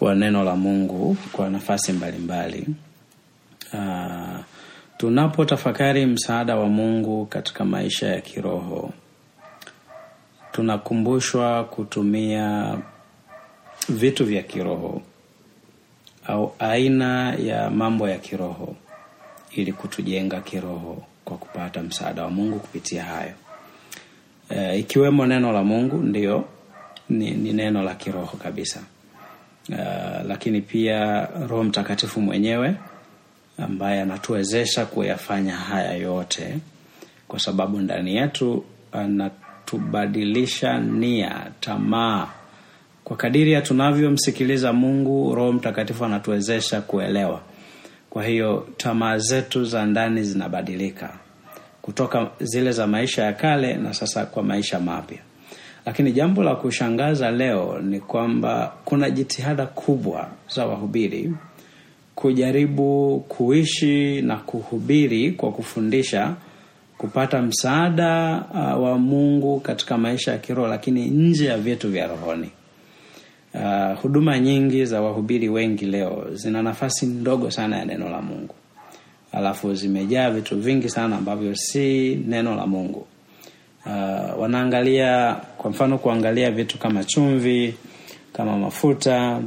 wa 0.00 0.14
neno 0.14 0.44
la 0.44 0.56
Mungu 0.56 1.16
kwa 1.32 1.50
nafasi 1.50 1.92
mbalimbali 1.92 2.66
uh, 3.72 4.38
tunapotafakari 5.00 6.06
msaada 6.06 6.56
wa 6.56 6.68
Mungu 6.68 7.26
katika 7.26 7.64
maisha 7.64 8.06
ya 8.06 8.20
kiroho, 8.20 8.90
tunakumbushwa 10.52 11.64
kutumia 11.64 12.78
vitu 13.88 14.24
vya 14.24 14.42
kiroho 14.42 15.02
au 16.26 16.54
aina 16.58 17.34
ya 17.34 17.70
mambo 17.70 18.08
ya 18.08 18.18
kiroho 18.18 18.76
ili 19.50 19.72
kutujenga 19.72 20.40
kiroho 20.40 21.02
kwa 21.24 21.36
kupata 21.36 21.82
msaada 21.82 22.22
wa 22.22 22.30
Mungu 22.30 22.58
kupitia 22.58 23.04
hayo. 23.04 23.32
e, 24.50 24.78
ikiwemo 24.78 25.26
neno 25.26 25.52
la 25.52 25.62
Mungu 25.64 25.96
ndio 25.96 26.44
ni, 27.08 27.30
ni 27.30 27.52
neno 27.52 27.82
la 27.82 27.94
kiroho 27.94 28.36
kabisa. 28.36 28.80
e, 29.72 29.76
lakini 30.28 30.60
pia 30.60 31.26
Roho 31.26 31.64
Mtakatifu 31.64 32.20
mwenyewe 32.20 32.74
ambaye 33.58 34.00
anatuwezesha 34.00 34.86
kuyafanya 34.86 35.56
haya 35.56 35.92
yote, 35.94 36.58
kwa 37.28 37.40
sababu 37.40 37.78
ndani 37.78 38.16
yetu 38.16 38.64
anatubadilisha 38.92 40.78
nia, 40.80 41.46
tamaa. 41.60 42.28
Kwa 43.04 43.16
kadiri 43.16 43.52
ya 43.52 43.62
tunavyomsikiliza 43.62 44.72
Mungu, 44.72 45.34
Roho 45.34 45.52
Mtakatifu 45.52 46.04
anatuwezesha 46.04 46.80
kuelewa. 46.80 47.40
Kwa 48.10 48.24
hiyo 48.24 48.68
tamaa 48.76 49.18
zetu 49.18 49.64
za 49.64 49.86
ndani 49.86 50.22
zinabadilika 50.22 51.10
kutoka 51.82 52.30
zile 52.40 52.72
za 52.72 52.86
maisha 52.86 53.22
ya 53.24 53.32
kale 53.32 53.74
na 53.74 53.94
sasa 53.94 54.26
kwa 54.26 54.42
maisha 54.42 54.80
mapya. 54.80 55.18
Lakini 55.86 56.12
jambo 56.12 56.42
la 56.42 56.54
kushangaza 56.56 57.30
leo 57.30 57.78
ni 57.82 58.00
kwamba 58.00 58.72
kuna 58.84 59.10
jitihada 59.10 59.66
kubwa 59.66 60.28
za 60.54 60.66
wahubiri 60.66 61.32
kujaribu 62.20 63.20
kuishi 63.28 64.22
na 64.22 64.36
kuhubiri 64.36 65.32
kwa 65.32 65.52
kufundisha, 65.52 66.34
kupata 66.98 67.42
msaada 67.42 68.44
uh, 68.54 68.82
wa 68.84 68.98
Mungu 68.98 69.60
katika 69.60 69.98
maisha 69.98 70.32
ya 70.32 70.38
kiroho, 70.38 70.68
lakini 70.68 71.06
nje 71.06 71.44
ya 71.46 71.58
vyetu 71.58 71.88
vya 71.90 72.06
rohoni. 72.06 72.50
Uh, 73.54 74.00
huduma 74.02 74.38
nyingi 74.38 74.84
za 74.84 75.02
wahubiri 75.02 75.48
wengi 75.48 75.84
leo 75.86 76.26
zina 76.32 76.62
nafasi 76.62 77.06
ndogo 77.06 77.50
sana 77.50 77.78
ya 77.78 77.84
neno 77.84 78.08
la 78.10 78.22
Mungu 78.22 78.54
alafu 79.32 79.74
zimejaa 79.74 80.30
vitu 80.30 80.60
vingi 80.60 80.88
sana 80.88 81.16
ambavyo 81.16 81.54
si 81.56 82.14
neno 82.28 82.54
la 82.56 82.66
Mungu. 82.66 83.06
Uh, 83.86 84.40
wanaangalia 84.40 85.34
kwa 85.58 85.70
mfano, 85.70 85.98
kuangalia 85.98 86.50
vitu 86.50 86.78
kama 86.78 87.04
chumvi, 87.04 87.74
kama 88.32 88.58
mafuta, 88.58 89.42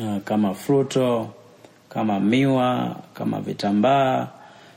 uh, 0.00 0.18
kama 0.24 0.54
fruto, 0.54 1.30
kama 1.88 2.20
miwa, 2.20 2.96
kama 3.14 3.40
vitambaa, 3.40 4.28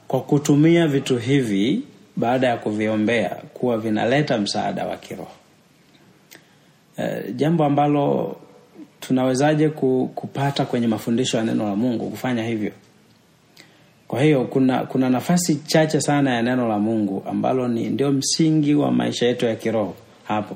kwa 0.08 0.22
kutumia 0.22 0.88
vitu 0.88 1.18
hivi 1.18 1.82
baada 2.16 2.48
ya 2.48 2.58
kuviombea 2.58 3.30
kuwa 3.54 3.78
vinaleta 3.78 4.38
msaada 4.38 4.86
wa 4.88 4.98
kiroho. 4.98 5.32
E, 6.98 7.32
jambo 7.36 7.66
ambalo 7.66 8.36
tunawezaje 9.00 9.70
ku, 9.70 10.12
kupata 10.16 10.66
kwenye 10.66 10.88
mafundisho 10.88 11.38
ya 11.38 11.44
neno 11.44 11.66
la 11.70 11.76
mungu 11.76 12.10
kufanya 12.10 12.44
hivyo? 12.44 12.72
Kwa 14.08 14.22
hiyo 14.22 14.44
kuna 14.46 14.80
kuna 14.86 15.10
nafasi 15.10 15.56
chache 15.56 16.02
sana 16.02 16.34
ya 16.36 16.42
neno 16.42 16.68
la 16.68 16.80
mungu 16.80 17.24
ambalo 17.30 17.68
ni 17.68 17.90
ndio 17.90 18.12
msingi 18.12 18.76
wa 18.76 18.92
maisha 18.92 19.26
yetu 19.26 19.46
ya 19.46 19.56
kiroho 19.56 19.96
hapo. 20.24 20.56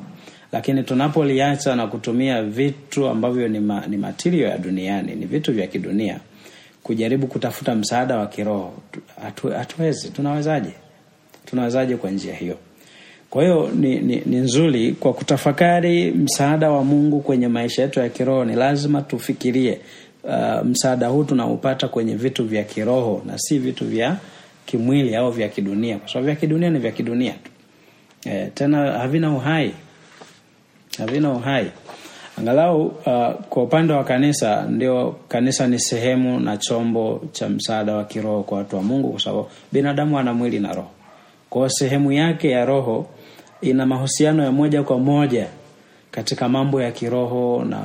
Lakini 0.51 0.83
tunapoliacha 0.83 1.75
na 1.75 1.87
kutumia 1.87 2.43
vitu 2.43 3.07
ambavyo 3.07 3.47
ni, 3.47 3.59
ma, 3.59 3.87
ni 3.87 3.97
matirio 3.97 4.47
ya 4.47 4.57
duniani 4.57 5.15
ni 5.15 5.25
vitu 5.25 5.53
vya 5.53 5.67
kidunia 5.67 6.19
kujaribu 6.85 7.27
kutafuta 7.27 7.75
msaada 7.75 8.17
wa 8.17 8.27
kiroho. 8.27 8.73
Hatu, 9.23 9.47
hatuwezi. 9.49 10.09
Tunawezaje? 10.09 10.69
Tunawezaje 11.45 11.95
kwa 11.97 12.11
njia 12.11 12.35
hiyo? 12.35 12.57
Kwa 13.29 13.43
hiyo 13.43 13.69
ni, 13.75 13.99
ni, 13.99 14.21
ni 14.25 14.35
nzuri 14.37 14.91
kwa 14.91 15.13
kutafakari 15.13 16.11
msaada 16.11 16.71
wa 16.71 16.83
mungu 16.83 17.19
kwenye 17.21 17.47
maisha 17.47 17.81
yetu 17.81 17.99
ya 17.99 18.09
kiroho 18.09 18.45
ni 18.45 18.55
lazima 18.55 19.01
tufikirie 19.01 19.79
uh, 20.23 20.65
msaada 20.65 21.07
huu 21.07 21.23
tunaupata 21.23 21.87
kwenye 21.87 22.15
vitu 22.15 22.45
vya 22.45 22.63
kiroho 22.63 23.21
na 23.25 23.37
si 23.37 23.59
vitu 23.59 23.85
vya 23.85 24.17
kimwili 24.65 25.15
au 25.15 25.31
vya 25.31 25.49
kidunia. 25.49 25.97
Kwa 25.97 26.07
sababu 26.07 26.25
vya 26.25 26.35
kidunia 26.35 26.69
ni 26.69 26.79
vya 26.79 26.91
kidunia 26.91 27.31
tu. 27.33 27.51
E, 28.29 28.47
tena 28.53 28.91
havina 28.91 29.31
uhai. 29.31 29.71
Havina 30.97 31.31
uhai 31.31 31.71
angalau 32.37 32.85
uh, 32.85 33.33
kwa 33.49 33.63
upande 33.63 33.93
wa 33.93 34.03
kanisa 34.03 34.61
ndio 34.61 35.15
kanisa 35.27 35.67
ni 35.67 35.79
sehemu 35.79 36.39
na 36.39 36.57
chombo 36.57 37.21
cha 37.31 37.49
msaada 37.49 37.95
wa 37.95 38.03
kiroho 38.03 38.43
kwa 38.43 38.57
watu 38.57 38.75
wa 38.75 38.83
mungu 38.83 39.09
kwa 39.11 39.19
sababu 39.19 39.47
binadamu 39.71 40.19
ana 40.19 40.33
mwili 40.33 40.59
na 40.59 40.73
roho. 40.73 40.89
Kwao 41.49 41.69
sehemu 41.69 42.11
yake 42.11 42.49
ya 42.51 42.65
roho 42.65 43.07
ina 43.61 43.85
mahusiano 43.85 44.43
ya 44.43 44.51
moja 44.51 44.83
kwa 44.83 44.99
moja 44.99 45.47
katika 46.11 46.49
mambo 46.49 46.81
ya 46.81 46.91
kiroho 46.91 47.63
na 47.69 47.81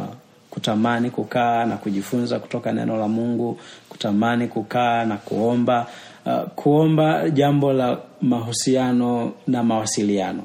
kutamani 0.50 1.10
kukaa 1.10 1.64
na 1.64 1.76
kujifunza 1.76 2.38
kutoka 2.38 2.72
neno 2.72 2.96
la 2.96 3.08
mungu 3.08 3.58
kutamani 3.88 4.48
kukaa 4.48 5.04
na 5.04 5.16
kuomba 5.16 5.86
uh, 6.26 6.42
kuomba 6.54 7.30
jambo 7.30 7.72
la 7.72 7.98
mahusiano 8.22 9.32
na 9.46 9.62
mawasiliano. 9.62 10.42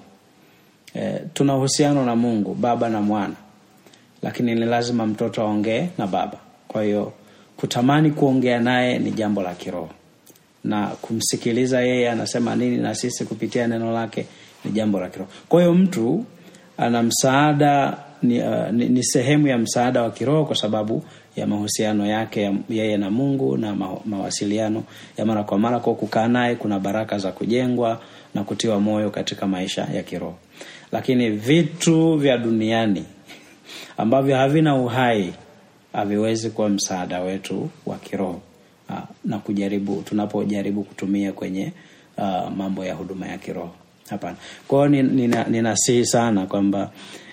Eh, 0.93 1.21
tuna 1.33 1.55
uhusiano 1.57 2.05
na 2.05 2.15
mungu 2.15 2.53
baba 2.53 2.89
na 2.89 3.01
mwana 3.01 3.33
lakini 4.25 4.55
ni 4.55 4.65
lazima 4.65 5.05
mtoto 5.08 5.41
aongee 5.41 5.88
na 5.98 6.08
baba. 6.08 6.38
Kwa 6.67 6.84
hiyo 6.84 7.13
kutamani 7.58 8.12
kuongea 8.12 8.60
naye 8.60 9.00
ni 9.00 9.12
jambo 9.12 9.41
la 9.41 9.53
kiroho. 9.53 9.89
Na 10.63 10.88
kumsikiliza 10.88 11.82
yeye 11.82 12.10
anasema 12.12 12.55
nini 12.55 12.77
na 12.77 12.96
sisi 12.96 13.25
kupitia 13.25 13.67
neno 13.67 13.91
lake 13.91 14.25
ni 14.65 14.72
jambo 14.72 15.00
la 15.00 15.10
kiroho. 15.10 15.32
Kwa 15.50 15.60
hiyo 15.62 15.74
mtu 15.74 16.25
ana 16.77 17.03
msaada 17.03 17.98
ni, 18.24 18.39
uh, 18.41 18.70
ni, 18.72 18.89
ni 18.89 19.03
sehemu 19.03 19.48
ya 19.48 19.58
msaada 19.58 20.01
wa 20.01 20.12
kiroho 20.12 20.46
kwa 20.46 20.55
sababu 20.55 21.03
ya 21.36 21.48
mahusiano 21.48 22.05
yake 22.05 22.51
yeye 22.70 22.98
na 22.98 23.10
mungu 23.12 23.58
na 23.58 23.75
ma, 23.75 23.89
mawasiliano 24.05 24.84
ya 25.17 25.25
mara 25.25 25.44
kwa 25.44 25.60
mara. 25.60 25.79
Kwa 25.79 25.96
kukaa 25.96 26.27
naye 26.27 26.55
kuna 26.55 26.79
baraka 26.79 27.17
za 27.17 27.32
kujengwa 27.32 28.01
na 28.36 28.44
kutiwa 28.44 28.79
moyo 28.79 29.10
katika 29.10 29.48
maisha 29.48 29.88
ya 29.94 30.03
kiroho. 30.03 30.36
Lakini 30.91 31.29
vitu 31.29 32.15
vya 32.17 32.38
duniani 32.38 33.05
ambavyo 33.98 34.36
havina 34.38 34.75
uhai 34.75 35.34
haviwezi 35.94 36.50
kuwa 36.50 36.70
msaada 36.70 37.22
wetu 37.22 37.70
wa 37.86 37.98
kiroho. 37.98 38.41
Uh, 38.89 38.96
na 39.25 39.39
kujaribu 39.39 40.01
tunapojaribu 40.01 40.84
kutumia 40.84 41.32
kwenye 41.32 41.72
uh, 42.17 42.50
mambo 42.58 42.86
ya 42.86 42.94
huduma 42.94 43.27
ya 43.27 43.38
kiroho. 43.38 43.72
Hapana. 44.10 44.36
Kwao 44.67 44.88
ninasihi 44.88 45.15
nina, 45.27 45.44
nina 45.44 45.75
sana 46.05 46.46
kwamba 46.46 46.91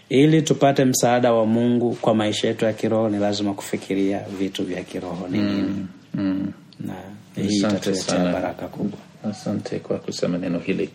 ili 0.08 0.42
tupate 0.42 0.84
msaada 0.84 1.32
wa 1.32 1.46
mungu 1.46 1.94
kwa 2.00 2.14
maisha 2.14 2.48
yetu 2.48 2.64
ya 2.64 2.72
kiroho 2.72 3.08
ni 3.08 3.18
lazima 3.18 3.54
kufikiria 3.54 4.20
vitu 4.38 4.64
vya 4.64 4.82
kiroho 4.82 5.28
ni 5.28 5.38
nini. 5.38 5.62
Mm, 5.62 5.88
mm. 6.14 6.52
na 6.80 6.94
hii 7.42 7.56
itatuletea 7.58 8.32
baraka 8.32 8.68
kubwa. 8.68 8.98
Asante 9.30 9.78
kwa 9.78 9.98
kusema 9.98 10.38
neno 10.38 10.58
hili. 10.58 10.90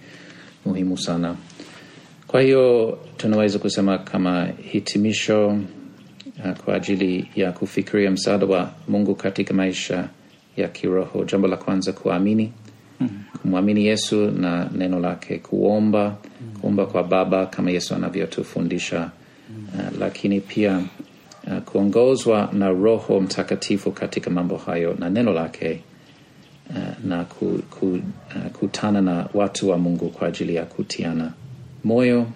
Muhimu 0.65 0.97
sana 0.97 1.35
kwa 2.27 2.41
hiyo 2.41 2.97
tunaweza 3.17 3.59
kusema 3.59 3.97
kama 3.97 4.45
hitimisho 4.71 5.47
uh, 5.47 6.51
kwa 6.65 6.75
ajili 6.75 7.29
ya 7.35 7.51
kufikiria 7.51 8.11
msaada 8.11 8.45
wa 8.45 8.71
mungu 8.87 9.15
katika 9.15 9.53
maisha 9.53 10.09
ya 10.57 10.67
kiroho. 10.67 11.23
Jambo 11.25 11.47
la 11.47 11.57
kwanza 11.57 11.93
kuamini. 11.93 12.51
Mm-hmm. 12.99 13.23
kumwamini 13.41 13.85
yesu 13.85 14.31
na 14.31 14.69
neno 14.75 14.99
lake 14.99 15.37
kuomba. 15.37 16.15
Kuomba 16.61 16.85
kwa 16.85 17.03
baba 17.03 17.45
kama 17.45 17.71
yesu 17.71 17.95
anavyotufundisha. 17.95 19.09
Uh, 19.75 19.99
lakini 19.99 20.39
pia 20.41 20.81
uh, 21.47 21.57
kuongozwa 21.59 22.49
na 22.53 22.69
roho 22.69 23.19
mtakatifu 23.21 23.91
katika 23.91 24.29
mambo 24.29 24.57
hayo 24.57 24.95
na 24.99 25.09
neno 25.09 25.33
lake 25.33 25.81
uh, 26.69 27.05
na 27.09 27.23
ku, 27.23 27.59
ku, 27.79 27.85
uh, 27.85 28.51
kutana 28.59 29.01
na 29.01 29.27
watu 29.33 29.69
wa 29.69 29.77
mungu 29.77 30.09
kwa 30.09 30.27
ajili 30.27 30.55
ya 30.55 30.65
kutiana 30.65 31.31
moyo 31.87 32.27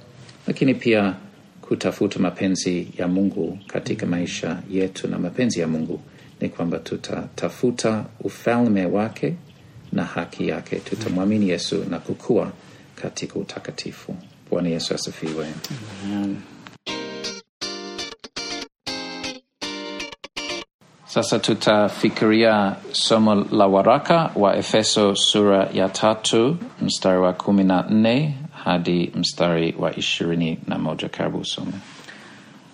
lakini 0.48 0.74
pia 0.74 1.14
kutafuta 1.62 2.20
mapenzi 2.20 2.88
ya 2.98 3.08
mungu 3.08 3.58
katika 3.68 4.06
maisha 4.06 4.58
yetu. 4.72 5.08
Na 5.08 5.20
mapenzi 5.20 5.60
ya 5.60 5.68
mungu 5.68 6.00
ni 6.42 6.50
kwamba 6.50 6.80
tutatafuta 6.80 8.06
ufalme 8.20 8.86
wake 8.86 9.34
na 9.92 10.04
haki 10.04 10.48
yake. 10.48 10.76
Tutamwamini 10.76 11.50
yesu 11.50 11.84
na 11.90 12.00
kukua 12.00 12.52
katika 12.96 13.40
utakatifu. 13.40 14.16
Bwana 14.52 14.70
yesu 14.70 14.94
asifiwe. 14.94 15.46
Sasa 21.06 21.40
tutafikiria 21.40 22.76
somo 22.92 23.36
la 23.36 23.68
waraka 23.68 24.32
wa 24.36 24.58
efeso 24.58 25.16
sura 25.16 25.70
ya 25.74 25.90
tatu 25.90 26.58
mstari 26.82 27.20
wa 27.20 27.34
kumi 27.34 27.64
na 27.64 27.82
nne 27.90 28.36
hadi 28.64 29.12
mstari 29.16 29.76
wa 29.80 29.96
ishirini 29.96 30.60
na 30.68 30.78
moja 30.78 31.10
karibu 31.10 31.38
usome 31.38 31.72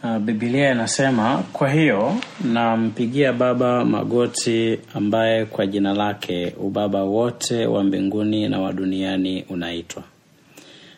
Uh, 0.04 0.44
inasema 0.44 1.44
kwa 1.54 1.70
hiyo 1.70 2.16
nampigia 2.54 3.34
Baba 3.34 3.86
magoti 3.86 4.80
ambaye 4.94 5.46
kwa 5.46 5.68
jina 5.68 5.94
lake 5.94 6.54
ubaba 6.60 7.04
wote 7.04 7.66
wa 7.66 7.84
mbinguni 7.84 8.50
na 8.50 8.60
wa 8.62 8.74
duniani 8.74 9.46
unaitwa. 9.50 10.04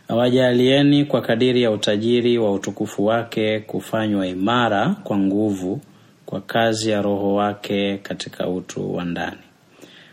Awajalieni 0.08 1.06
kwa 1.06 1.22
kadiri 1.22 1.62
ya 1.62 1.72
utajiri 1.72 2.38
wa 2.38 2.52
utukufu 2.54 3.06
wake 3.06 3.60
kufanywa 3.60 4.28
imara 4.28 4.96
kwa 5.04 5.18
nguvu 5.18 5.82
kwa 6.26 6.42
kazi 6.42 6.90
ya 6.90 7.02
Roho 7.02 7.34
wake 7.36 7.98
katika 7.98 8.48
utu 8.48 8.96
wa 8.96 9.06
ndani. 9.06 9.38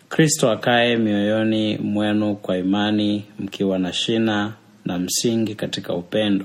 Kristo 0.08 0.50
akae 0.50 0.96
mioyoni 0.96 1.78
mwenu 1.78 2.34
kwa 2.36 2.58
imani, 2.58 3.24
mkiwa 3.38 3.78
na 3.78 3.92
shina 3.92 4.52
na 4.86 4.98
msingi 4.98 5.54
katika 5.54 5.94
upendo. 5.94 6.44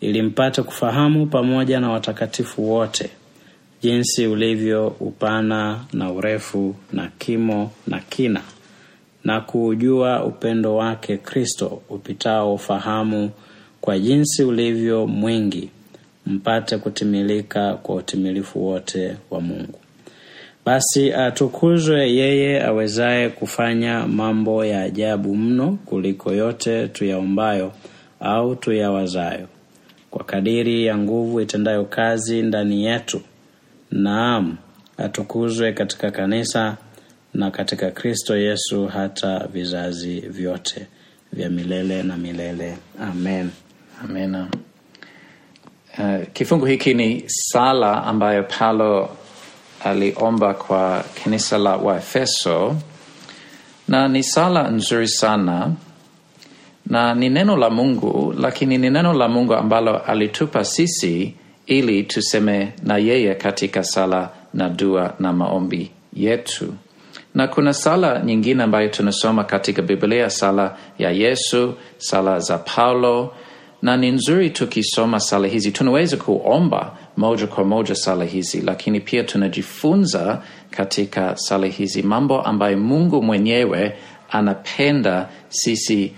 Ili 0.00 0.22
mpate 0.22 0.62
kufahamu 0.62 1.26
pamoja 1.26 1.80
na 1.80 1.90
watakatifu 1.90 2.70
wote 2.72 3.10
jinsi 3.82 4.26
ulivyo 4.26 4.88
upana 4.88 5.84
na 5.92 6.12
urefu 6.12 6.74
na 6.92 7.10
kimo 7.18 7.70
na 7.86 8.00
kina 8.00 8.42
na 9.24 9.40
kuujua 9.40 10.24
upendo 10.24 10.76
wake 10.76 11.16
kristo 11.16 11.82
upitao 11.88 12.54
ufahamu 12.54 13.30
kwa 13.80 13.98
jinsi 13.98 14.44
ulivyo 14.44 15.06
mwingi 15.06 15.70
mpate 16.26 16.78
kutimilika 16.78 17.74
kwa 17.74 17.94
utimilifu 17.94 18.66
wote 18.66 19.16
wa 19.30 19.40
mungu 19.40 19.78
basi 20.68 21.12
atukuzwe 21.12 22.12
yeye 22.12 22.62
awezaye 22.64 23.28
kufanya 23.28 24.06
mambo 24.06 24.64
ya 24.64 24.82
ajabu 24.82 25.36
mno 25.36 25.78
kuliko 25.84 26.32
yote 26.32 26.88
tuyaombayo 26.88 27.72
au 28.20 28.56
tuyawazayo. 28.56 29.48
Kwa 30.10 30.24
kadiri 30.24 30.86
ya 30.86 30.98
nguvu 30.98 31.40
itendayo 31.40 31.84
kazi 31.84 32.42
ndani 32.42 32.84
yetu 32.84 33.20
naam 33.90 34.56
atukuzwe 34.98 35.72
katika 35.72 36.10
kanisa 36.10 36.76
na 37.34 37.50
katika 37.50 37.90
kristo 37.90 38.36
yesu 38.36 38.86
hata 38.86 39.46
vizazi 39.52 40.20
vyote 40.20 40.86
vya 41.32 41.50
milele 41.50 42.02
na 42.02 42.16
milele. 42.16 42.78
Amen. 43.00 43.50
Amena 44.04 44.48
uh, 45.98 46.26
kifungu 46.32 46.66
hiki 46.66 46.94
ni 46.94 47.24
sala 47.26 48.04
ambayo 48.04 48.42
paulo 48.42 49.17
aliomba 49.84 50.54
kwa 50.54 51.04
kanisa 51.24 51.58
la 51.58 51.76
waefeso 51.76 52.76
na 53.88 54.08
ni 54.08 54.22
sala 54.22 54.70
nzuri 54.70 55.08
sana 55.08 55.72
na 56.86 57.14
ni 57.14 57.28
neno 57.28 57.56
la 57.56 57.70
mungu 57.70 58.34
lakini 58.38 58.78
ni 58.78 58.90
neno 58.90 59.12
la 59.12 59.28
mungu 59.28 59.54
ambalo 59.54 59.98
alitupa 59.98 60.64
sisi 60.64 61.34
ili 61.66 62.02
tuseme 62.02 62.72
na 62.82 62.96
yeye 62.96 63.34
katika 63.34 63.84
sala 63.84 64.30
na 64.54 64.68
dua 64.68 65.14
na 65.18 65.32
maombi 65.32 65.90
yetu. 66.12 66.74
Na 67.34 67.48
kuna 67.48 67.72
sala 67.74 68.22
nyingine 68.24 68.62
ambayo 68.62 68.88
tunasoma 68.88 69.44
katika 69.44 69.82
biblia 69.82 70.30
sala 70.30 70.76
ya 70.98 71.10
yesu 71.10 71.74
sala 71.98 72.38
za 72.40 72.58
paulo 72.58 73.34
na 73.82 73.96
ni 73.96 74.10
nzuri 74.10 74.50
tukisoma 74.50 75.20
sala 75.20 75.48
hizi. 75.48 75.72
Tunaweza 75.72 76.16
kuomba 76.16 76.92
moja 77.18 77.46
kwa 77.46 77.64
moja 77.64 77.94
sala 77.94 78.24
hizi. 78.24 78.60
Lakini 78.60 79.00
pia 79.00 79.24
tunajifunza 79.24 80.42
katika 80.70 81.36
sala 81.36 81.66
hizi 81.66 82.02
mambo 82.02 82.42
ambayo 82.42 82.78
mungu 82.78 83.22
mwenyewe 83.22 83.96
anapenda 84.30 85.28
sisi 85.48 86.12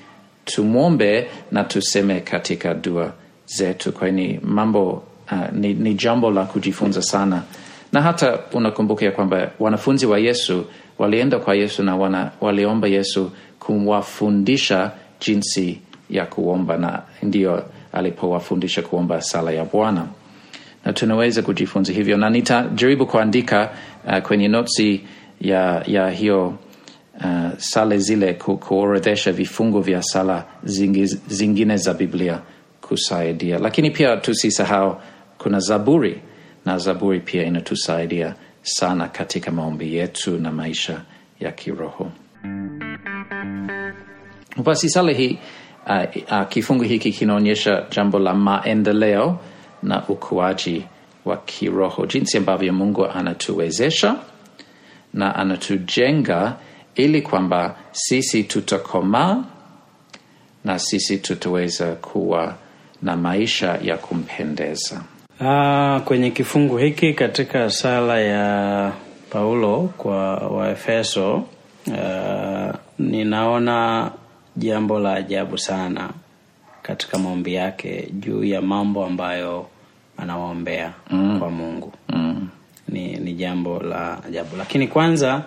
tumwombe 0.45 1.31
na 1.53 1.65
tuseme 1.65 2.21
katika 2.21 2.75
dua 2.75 3.13
zetu. 3.47 3.93
Kwani 3.93 4.41
mambo 4.43 5.03
uh, 5.33 5.53
ni, 5.53 5.75
ni 5.75 5.95
jambo 5.95 6.31
la 6.31 6.45
kujifunza 6.45 7.03
sana. 7.03 7.43
Na 7.93 8.03
hata 8.03 8.39
unakumbuka 8.53 9.05
ya 9.05 9.11
kwamba 9.13 9.51
wanafunzi 9.61 10.07
wa 10.07 10.19
yesu 10.19 10.65
walienda 10.99 11.39
kwa 11.39 11.55
yesu 11.55 11.83
na 11.83 11.97
wana, 11.97 12.31
waliomba 12.41 12.89
yesu 12.89 13.31
kumwafundisha 13.61 14.91
jinsi 15.21 15.81
ya 16.11 16.27
kuomba. 16.27 16.77
Na 16.77 17.03
ndio 17.23 17.63
alipowafundisha 17.93 18.83
kuomba 18.83 19.23
sala 19.23 19.51
ya 19.51 19.65
bwana 19.65 20.07
na 20.85 20.93
tunaweza 20.93 21.43
kujifunza 21.43 21.93
hivyo. 21.93 22.17
Na 22.17 22.31
nitajaribu 22.31 23.07
kuandika 23.07 23.71
uh, 24.07 24.19
kwenye 24.19 24.49
notsi 24.49 25.01
ya, 25.41 25.83
ya 25.87 26.11
hiyo 26.11 26.59
uh, 27.21 27.51
sala 27.59 27.97
zile 27.97 28.35
ku, 28.35 28.57
kuorodhesha 28.59 29.33
vifungu 29.33 29.81
vya 29.81 30.03
sala 30.03 30.45
zingi, 30.65 31.07
zingine 31.07 31.77
za 31.77 31.95
biblia 31.95 32.41
kusaidia. 32.81 33.59
Lakini 33.59 33.91
pia 33.91 34.17
tusisahau 34.17 34.97
kuna 35.39 35.61
zaburi 35.61 36.21
na 36.67 36.79
zaburi 36.79 37.21
pia 37.21 37.45
inatusaidia 37.45 38.35
sana 38.63 39.09
katika 39.09 39.51
maombi 39.51 39.95
yetu 39.97 40.39
na 40.39 40.53
maisha 40.53 41.01
ya 41.41 41.53
kiroho. 41.53 42.11
Basi 44.65 44.89
sala 44.91 45.13
hii 45.13 45.39
uh, 45.87 46.23
uh, 46.33 46.49
kifungu 46.49 46.83
hiki 46.85 47.13
kinaonyesha 47.13 47.87
jambo 47.91 48.19
la 48.19 48.35
maendeleo 48.35 49.39
na 49.83 50.03
ukuaji 50.09 50.85
wa 51.25 51.37
kiroho. 51.37 52.07
Jinsi 52.07 52.37
ambavyo 52.39 52.73
mungu 52.73 53.07
anatuwezesha 53.07 54.17
na 55.15 55.35
anatujenga 55.37 56.57
ili 56.95 57.23
kwamba 57.23 57.77
sisi 57.93 58.45
tutakomaa 58.45 59.45
na 60.65 60.79
sisi 60.79 61.19
tutaweza 61.19 61.93
kuwa 61.93 62.55
na 63.03 63.17
maisha 63.17 63.79
ya 63.83 63.97
kumpendeza. 63.97 65.01
Aa, 65.41 66.01
kwenye 66.01 66.31
kifungu 66.31 66.77
hiki 66.79 67.15
katika 67.15 67.71
sala 67.71 68.21
ya 68.21 68.93
Paulo 69.31 69.91
kwa 69.99 70.35
Waefeso 70.37 71.35
uh, 71.87 72.75
ninaona 72.99 74.11
jambo 74.57 74.99
la 74.99 75.15
ajabu 75.15 75.59
sana 75.59 76.11
katika 76.91 77.19
maombi 77.19 77.55
yake 77.55 78.09
juu 78.13 78.45
ya 78.45 78.63
mambo 78.63 79.05
ambayo 79.05 79.67
anawaombea 80.17 80.93
mm. 81.11 81.39
kwa 81.39 81.51
Mungu 81.51 81.93
mm. 82.09 82.49
ni, 82.89 83.17
ni 83.17 83.33
jambo 83.35 83.81
la 83.83 84.25
ajabu, 84.25 84.57
lakini 84.57 84.89
kwanza 84.89 85.43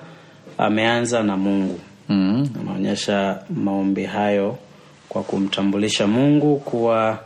ameanza 0.57 1.23
na 1.23 1.37
Mungu 1.37 1.79
Mm. 2.09 2.49
anaonyesha 2.61 3.39
maombi 3.55 4.03
hayo 4.05 4.57
kwa 5.09 5.23
kumtambulisha 5.23 6.07
Mungu 6.07 6.57
kuwa 6.59 7.19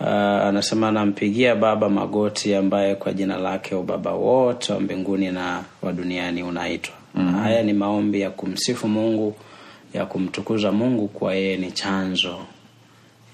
uh, 0.00 0.06
anasema 0.46 0.88
anampigia 0.88 1.54
Baba 1.56 1.88
magoti 1.88 2.54
ambaye 2.54 2.94
kwa 2.94 3.12
jina 3.12 3.36
lake 3.36 3.74
ubaba 3.74 4.12
wote 4.12 4.72
wa 4.72 4.80
mbinguni 4.80 5.30
na 5.30 5.62
wa 5.82 5.92
duniani 5.92 6.42
unaitwa. 6.42 6.94
mm 7.14 7.34
Haya 7.42 7.62
ni 7.62 7.72
maombi 7.72 8.20
ya 8.20 8.30
kumsifu 8.30 8.88
Mungu, 8.88 9.34
ya 9.94 10.06
kumtukuza 10.06 10.72
Mungu 10.72 11.08
kuwa 11.08 11.34
yeye 11.34 11.56
ni 11.56 11.72
chanzo 11.72 12.38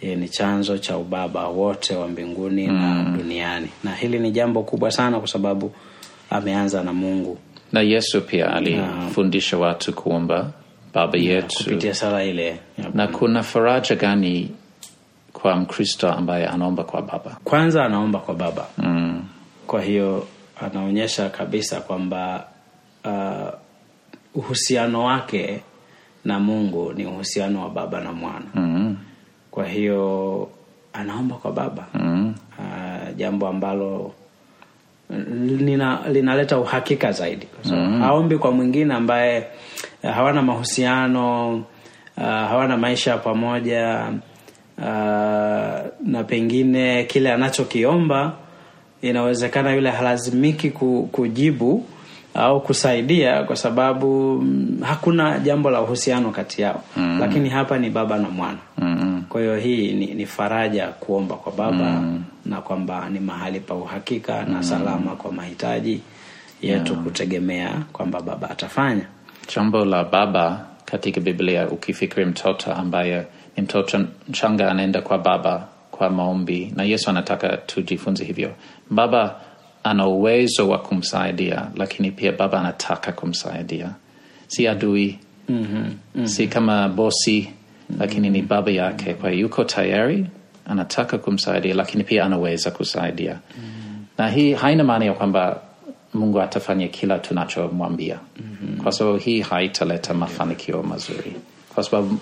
yeye 0.02 0.16
ni 0.16 0.28
chanzo 0.28 0.78
cha 0.78 0.96
ubaba 0.98 1.48
wote 1.48 1.96
wa 1.96 2.08
mbinguni 2.08 2.66
na 2.66 3.04
duniani, 3.18 3.68
na 3.84 3.94
hili 3.94 4.18
ni 4.18 4.30
jambo 4.30 4.62
kubwa 4.62 4.90
sana 4.90 5.18
kwa 5.18 5.28
sababu 5.28 5.72
ameanza 6.30 6.82
na 6.82 6.92
Mungu. 6.92 7.38
Na 7.72 7.80
yesu 7.80 8.20
pia 8.20 8.52
alifundisha 8.52 9.58
watu 9.58 9.92
kuomba 9.92 10.50
baba 10.94 11.18
yetu. 11.18 11.64
kupitia 11.64 11.94
sala 11.94 12.24
ile. 12.24 12.58
Na 12.94 13.06
kuna 13.06 13.42
faraja 13.42 13.96
gani 13.96 14.50
kwa 15.32 15.56
mkristo 15.56 16.12
ambaye 16.12 16.46
anaomba 16.46 16.84
kwa 16.84 17.02
baba? 17.02 17.36
Kwanza 17.44 17.84
anaomba 17.84 18.18
kwa 18.18 18.34
baba. 18.34 18.66
Mm. 18.78 19.22
kwa 19.66 19.82
hiyo 19.82 20.26
anaonyesha 20.60 21.28
kabisa 21.30 21.80
kwamba 21.80 22.46
uh, 23.04 23.48
uhusiano 24.34 25.04
wake 25.04 25.60
na 26.24 26.38
mungu 26.40 26.92
ni 26.92 27.06
uhusiano 27.06 27.62
wa 27.62 27.70
baba 27.70 28.00
na 28.00 28.12
mwana. 28.12 28.46
Mm. 28.54 28.96
Kwa 29.52 29.66
hiyo 29.68 30.48
anaomba 30.92 31.34
kwa 31.36 31.52
baba 31.52 31.86
Mm. 31.94 32.34
uh, 32.58 33.16
jambo 33.16 33.48
ambalo 33.48 34.12
lina, 35.58 36.00
linaleta 36.12 36.58
uhakika 36.58 37.12
zaidi 37.12 37.46
so, 37.68 37.76
mm. 37.76 38.00
haombi 38.00 38.38
kwa 38.38 38.52
mwingine 38.52 38.94
ambaye 38.94 39.46
uh, 40.04 40.10
hawana 40.10 40.42
mahusiano 40.42 41.54
uh, 41.56 42.22
hawana 42.24 42.76
maisha 42.76 43.10
ya 43.10 43.18
pamoja 43.18 44.08
uh, 44.78 44.84
na 46.06 46.24
pengine 46.26 47.04
kile 47.04 47.32
anachokiomba 47.32 48.32
inawezekana 49.02 49.72
yule 49.74 49.90
halazimiki 49.90 50.70
kujibu 51.12 51.84
au 52.35 52.61
kusaidia 52.61 53.42
kwa 53.42 53.57
sababu 53.57 54.40
mm, 54.42 54.79
hakuna 54.83 55.38
jambo 55.38 55.71
la 55.71 55.81
uhusiano 55.81 56.31
kati 56.31 56.62
yao 56.62 56.83
mm. 56.97 57.18
lakini 57.21 57.49
hapa 57.49 57.79
ni 57.79 57.90
baba 57.90 58.18
na 58.18 58.29
mwana 58.31 58.59
Mm. 58.79 59.25
kwa 59.29 59.40
hiyo 59.40 59.57
hii 59.57 59.92
ni, 59.92 60.07
ni 60.07 60.27
faraja 60.27 60.87
kuomba 60.88 61.35
kwa 61.37 61.53
baba 61.53 61.85
mm. 61.90 62.25
na 62.47 62.61
kwamba 62.61 63.09
ni 63.11 63.21
mahali 63.21 63.61
pa 63.61 63.75
uhakika 63.75 64.45
na 64.45 64.62
salama 64.62 65.11
kwa 65.16 65.33
mahitaji 65.33 66.01
yetu 66.62 66.97
kutegemea 66.97 67.83
kwamba 67.92 68.21
baba 68.21 68.51
atafanya 68.51 69.05
jambo 69.57 69.85
la 69.85 70.05
baba 70.05 70.66
katika 70.85 71.21
biblia 71.21 71.68
ukifikiri 71.68 72.25
mtoto 72.27 72.73
ambaye 72.73 73.27
ni 73.57 73.62
mtoto 73.62 74.01
mchanga 74.29 74.71
anaenda 74.71 75.01
kwa 75.03 75.18
baba 75.18 75.66
kwa 75.90 76.11
maombi 76.11 76.73
na 76.77 76.83
yesu 76.85 77.11
anataka 77.11 77.57
tujifunze 77.57 78.25
hivyo 78.25 78.51
baba 78.90 79.35
ana 79.85 80.07
uwezo 80.07 80.68
wa 80.68 80.79
kumsaidia 80.79 81.66
lakini 81.77 82.11
pia 82.11 82.33
baba 82.33 82.61
anataka 82.61 83.12
kumsaidia. 83.12 83.90
Si 84.49 84.68
adui. 84.68 85.18
Mm-hmm. 85.49 85.77
Mm-hmm. 85.79 86.27
si 86.27 86.47
kama 86.49 86.88
bosi 86.88 87.51
lakini 87.99 88.31
ni 88.31 88.42
baba 88.42 88.71
yake. 88.71 89.14
Kwa 89.14 89.31
hiyo 89.31 89.42
yuko 89.42 89.64
tayari 89.64 90.27
anataka 90.66 91.18
kumsaidia 91.18 91.75
lakini 91.75 92.05
pia 92.05 92.25
anaweza 92.25 92.71
kusaidia. 92.71 93.38
Na 94.18 94.29
hii 94.31 94.53
haina 94.55 94.85
maana 94.85 95.05
ya 95.05 95.12
kwamba 95.12 95.61
mungu 96.14 96.40
atafanya 96.40 96.88
kila 96.88 97.18
tunachomwambia. 97.18 98.18
Kwa 98.83 98.92
sababu 98.92 99.16
hii 99.18 99.40
haitaleta 99.40 100.14
mafanikio 100.14 100.83
mazuri. 100.83 101.33
Kwa 101.75 101.83
sababu 101.85 102.09
ba, 102.14 102.16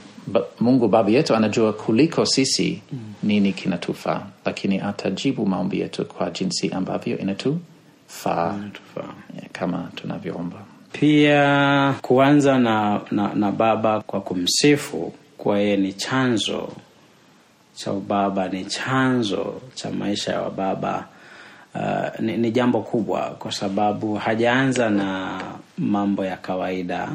mungu 0.60 0.88
baba 0.88 1.10
yetu 1.10 1.34
anajua 1.36 1.72
kuliko 1.72 2.26
sisi 2.26 2.82
nini 3.22 3.52
kinatufaa 3.52 4.22
lakini 4.44 4.80
atajibu 4.80 5.46
maombi 5.46 5.80
yetu 5.80 6.04
kwa 6.04 6.30
jinsi 6.30 6.68
ambavyo 6.70 7.18
inatufaa. 7.18 8.58
Tufaa. 8.72 9.14
kama 9.52 9.88
tunavyoomba. 9.94 10.56
Pia 10.92 11.94
kuanza 12.02 12.58
na, 12.58 13.00
na, 13.10 13.34
na 13.34 13.52
baba 13.52 14.00
kwa 14.00 14.20
kumsifu 14.20 15.12
kuwa 15.38 15.58
yeye 15.58 15.76
ni 15.76 15.92
chanzo 15.92 16.68
cha 17.74 17.92
ubaba 17.92 18.48
ni 18.48 18.64
chanzo 18.64 19.60
cha 19.74 19.90
maisha 19.90 20.32
ya 20.32 20.40
wababa. 20.42 21.06
Uh, 21.74 22.20
ni, 22.20 22.36
ni 22.36 22.50
jambo 22.50 22.80
kubwa 22.80 23.20
kwa 23.38 23.52
sababu 23.52 24.14
hajaanza 24.14 24.90
na 24.90 25.40
mambo 25.78 26.24
ya 26.24 26.36
kawaida 26.36 27.08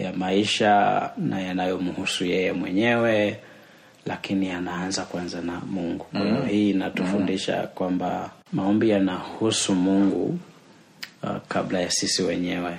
ya 0.00 0.12
maisha 0.12 1.00
na 1.18 1.40
yanayomhusu 1.40 2.24
yeye 2.24 2.52
mwenyewe 2.52 3.38
lakini 4.06 4.50
anaanza 4.50 5.02
kwanza 5.02 5.40
na 5.40 5.60
mungu. 5.70 6.06
Kwa 6.12 6.20
hiyo 6.20 6.42
hii 6.42 6.70
inatufundisha 6.70 7.62
kwamba 7.62 8.30
maombi 8.52 8.88
yanahusu 8.90 9.74
mungu 9.74 10.38
uh, 11.22 11.30
kabla 11.48 11.80
ya 11.80 11.90
sisi 11.90 12.22
wenyewe. 12.22 12.76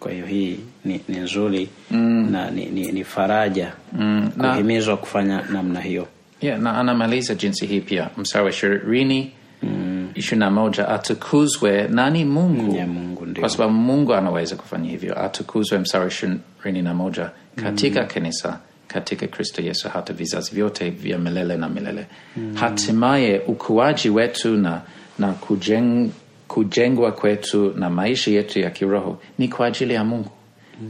Kwa 0.00 0.12
hiyo 0.12 0.26
hii 0.26 0.58
ni, 0.84 1.00
ni 1.08 1.18
nzuri 1.18 1.68
mm. 1.90 2.28
na 2.32 2.50
ni, 2.50 2.66
ni, 2.66 2.92
ni 2.92 3.04
faraja 3.04 3.72
Mm, 3.98 4.30
kuhimizwa 4.38 4.96
kufanya 4.96 5.42
namna 5.52 5.80
hiyo. 5.80 6.08
Yeah, 6.40 6.58
na 6.60 6.78
anamaliza 6.78 7.34
jinsi 7.34 7.66
hii 7.66 7.80
pia. 7.80 8.10
Msaa 8.16 8.42
wa 8.42 8.50
ishirini 8.50 9.32
ishirini 10.14 10.40
na 10.40 10.50
moja 10.50 10.88
atukuzwe 10.88 11.88
nani? 11.88 12.24
Mungu. 12.24 12.74
Yeah, 12.74 12.88
Mungu. 12.88 13.21
Kwa 13.42 13.48
sababu 13.50 13.74
mungu 13.74 14.14
anaweza 14.14 14.56
kufanya 14.56 14.90
hivyo. 14.90 15.24
Atukuzwe 15.24 15.78
msara 15.78 16.06
ishirini 16.06 16.82
na 16.82 16.94
moja 16.94 17.30
katika 17.56 18.04
kanisa 18.04 18.58
katika 18.88 19.26
kristo 19.26 19.62
yesu 19.62 19.88
hata 19.88 20.12
vizazi 20.12 20.54
vyote 20.54 20.90
vya 20.90 21.18
milele 21.18 21.56
na 21.56 21.68
milele. 21.68 22.06
Hatimaye 22.54 23.38
ukuaji 23.38 24.10
wetu 24.10 24.56
na, 24.56 24.80
na 25.18 25.32
kujeng, 25.32 26.10
kujengwa 26.48 27.12
kwetu 27.12 27.72
na 27.76 27.90
maisha 27.90 28.30
yetu 28.30 28.58
ya 28.60 28.70
kiroho 28.70 29.22
ni 29.38 29.48
kwa 29.48 29.66
ajili 29.66 29.94
ya 29.94 30.04
mungu 30.04 30.30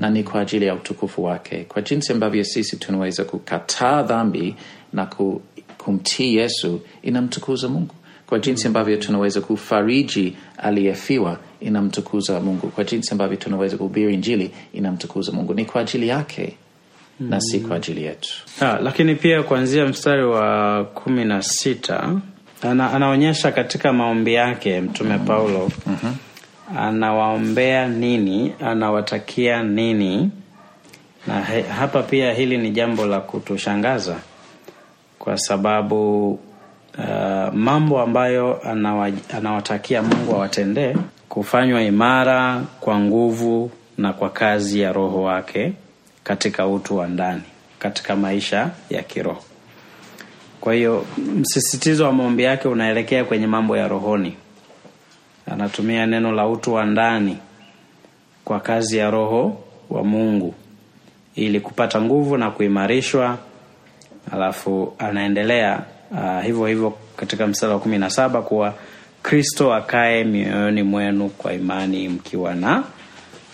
na 0.00 0.10
ni 0.10 0.24
kwa 0.24 0.40
ajili 0.40 0.66
ya 0.66 0.74
utukufu 0.74 1.24
wake. 1.24 1.64
Kwa 1.68 1.82
jinsi 1.82 2.12
ambavyo 2.12 2.44
sisi 2.44 2.76
tunaweza 2.76 3.24
kukataa 3.24 4.02
dhambi 4.02 4.56
na 4.92 5.06
ku, 5.06 5.42
kumtii 5.78 6.34
yesu 6.36 6.80
inamtukuza 7.02 7.68
mungu. 7.68 7.94
Kwa 8.26 8.38
jinsi 8.38 8.66
ambavyo 8.66 8.96
tunaweza 8.96 9.40
kufariji 9.40 10.36
aliyefiwa 10.58 11.38
inamtukuza 11.64 12.40
mungu. 12.40 12.66
Kwa 12.68 12.84
jinsi 12.84 13.12
ambavyo 13.12 13.36
tunaweza 13.36 13.76
kuhubiri 13.76 14.16
njili 14.16 14.50
inamtukuza 14.72 15.32
mungu. 15.32 15.54
Ni 15.54 15.64
kwa 15.64 15.80
ajili 15.80 16.08
yake 16.08 16.56
na 17.20 17.40
si 17.40 17.60
kwa 17.60 17.76
ajili 17.76 18.04
yetu. 18.04 18.28
Ha, 18.60 18.78
lakini 18.82 19.14
pia 19.14 19.42
kuanzia 19.42 19.86
mstari 19.86 20.24
wa 20.24 20.84
kumi 20.84 21.24
na 21.24 21.42
sita 21.42 22.20
ana, 22.62 22.92
anaonyesha 22.92 23.52
katika 23.52 23.92
maombi 23.92 24.34
yake 24.34 24.80
mtume 24.80 25.18
Paulo 25.18 25.70
anawaombea 26.78 27.88
nini, 27.88 28.52
anawatakia 28.60 29.62
nini, 29.62 30.30
na 31.26 31.44
he, 31.44 31.62
hapa 31.62 32.02
pia 32.02 32.32
hili 32.32 32.58
ni 32.58 32.70
jambo 32.70 33.06
la 33.06 33.20
kutushangaza 33.20 34.16
kwa 35.18 35.38
sababu 35.38 36.30
uh, 36.98 37.54
mambo 37.54 38.00
ambayo 38.00 38.62
anawa, 38.70 39.10
anawatakia 39.36 40.02
Mungu 40.02 40.34
awatendee 40.34 40.94
kufanywa 41.32 41.82
imara 41.82 42.62
kwa 42.80 42.98
nguvu 43.00 43.70
na 43.98 44.12
kwa 44.12 44.30
kazi 44.30 44.80
ya 44.80 44.92
Roho 44.92 45.22
wake 45.22 45.72
katika 46.24 46.66
utu 46.66 46.96
wa 46.96 47.06
ndani 47.08 47.42
katika 47.78 48.16
maisha 48.16 48.70
ya 48.90 49.02
kiroho. 49.02 49.44
Kwa 50.60 50.74
hiyo 50.74 51.06
msisitizo 51.36 52.04
wa 52.04 52.12
maombi 52.12 52.42
yake 52.42 52.68
unaelekea 52.68 53.24
kwenye 53.24 53.46
mambo 53.46 53.76
ya 53.76 53.88
rohoni. 53.88 54.36
Anatumia 55.46 56.06
neno 56.06 56.32
la 56.32 56.48
utu 56.48 56.74
wa 56.74 56.84
ndani 56.84 57.38
kwa 58.44 58.60
kazi 58.60 58.96
ya 58.98 59.10
Roho 59.10 59.58
wa 59.90 60.04
Mungu 60.04 60.54
ili 61.34 61.60
kupata 61.60 62.00
nguvu 62.02 62.36
na 62.36 62.50
kuimarishwa. 62.50 63.38
Alafu 64.32 64.94
anaendelea 64.98 65.82
uh, 66.10 66.42
hivyo 66.42 66.66
hivyo 66.66 66.94
katika 67.16 67.46
mstari 67.46 67.72
wa 67.72 67.78
kumi 67.78 67.98
na 67.98 68.10
saba 68.10 68.42
kuwa 68.42 68.74
Kristo 69.22 69.74
akae 69.74 70.24
mioyoni 70.24 70.82
mwenu 70.82 71.28
kwa 71.28 71.52
imani 71.52 72.08
mkiwa 72.08 72.54
na 72.54 72.84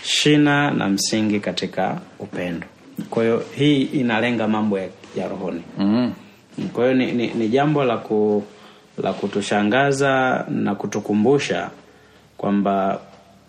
shina 0.03 0.71
na 0.71 0.89
msingi 0.89 1.41
katika 1.41 1.99
upendo. 2.19 2.67
Kwa 3.11 3.23
hiyo 3.23 3.43
hii 3.57 3.83
inalenga 3.83 4.49
mambo 4.49 4.79
ya, 4.79 4.89
ya 5.17 5.29
rohoni. 5.29 5.63
mm. 5.79 6.13
Kwa 6.73 6.85
hiyo 6.85 6.97
ni, 6.97 7.13
ni, 7.13 7.27
ni 7.27 7.49
jambo 7.49 7.85
la, 7.85 7.97
ku, 7.97 8.45
la 9.03 9.13
kutushangaza 9.13 10.45
na 10.49 10.75
kutukumbusha 10.75 11.71
kwamba 12.37 13.01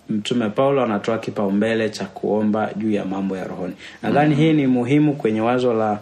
Mtume 0.10 0.49
Paulo 0.49 0.84
anatoa 0.84 1.17
kipaumbele 1.17 1.89
cha 1.89 2.05
kuomba 2.05 2.69
juu 2.75 2.91
ya 2.91 3.05
mambo 3.05 3.38
ya 3.38 3.43
rohoni. 3.43 3.73
Nadhani 4.03 4.36
hii 4.36 4.53
ni 4.53 4.67
muhimu 4.67 5.13
kwenye 5.13 5.41
wazo 5.41 5.73
la 5.73 5.99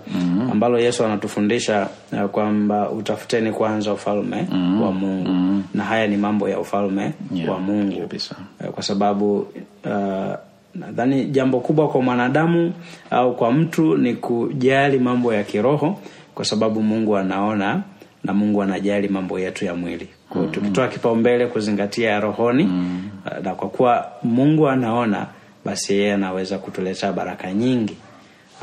ambalo 0.58 0.80
Yesu 0.80 1.06
anatufundisha 1.06 1.88
uh, 2.13 2.22
kwamba 2.30 2.89
utafuteni 2.89 3.52
kwanza 3.52 3.93
ufalme 3.93 4.48
wa 4.82 4.91
Mungu. 4.91 5.63
Na 5.74 5.84
haya 5.84 6.08
ni 6.08 6.17
mambo 6.17 6.50
ya 6.50 6.60
ufalme 6.60 7.13
Yeah, 7.34 7.50
wa 7.52 7.60
Mungu. 7.60 8.00
kabisa. 8.02 8.36
Eh, 8.63 8.72
kwa 8.72 8.84
sababu 8.84 9.38
uh, 9.86 10.34
nadhani 10.76 11.26
jambo 11.26 11.60
kubwa 11.60 11.88
kwa 11.89 12.02
mwanadamu 12.02 12.74
au 13.12 13.36
kwa 13.36 13.52
mtu 13.52 13.98
ni 13.98 14.13
kujali 14.13 15.00
mambo 15.00 15.34
ya 15.34 15.43
kiroho 15.43 16.00
kwa 16.36 16.46
sababu 16.46 16.82
Mungu 16.84 17.17
anaona 17.17 17.82
na 18.24 18.34
Mungu 18.34 18.62
anajali 18.63 19.08
mambo 19.08 19.39
yetu 19.39 19.65
ya 19.65 19.76
mwili. 19.76 20.08
Kwa 20.30 20.41
hiyo 20.41 20.54
tukitoa 20.54 20.88
kipaumbele 20.88 21.48
kuzingatia 21.48 22.10
ya 22.10 22.20
rohoni 22.20 22.63
uh, 22.63 23.43
na 23.43 23.56
kwa 23.56 23.70
kuwa 23.70 24.08
Mungu 24.24 24.67
anaona, 24.70 25.26
basi 25.65 25.93
yeye 25.93 26.13
anaweza 26.13 26.58
kutuletea 26.58 27.13
baraka 27.13 27.54
nyingi 27.54 27.98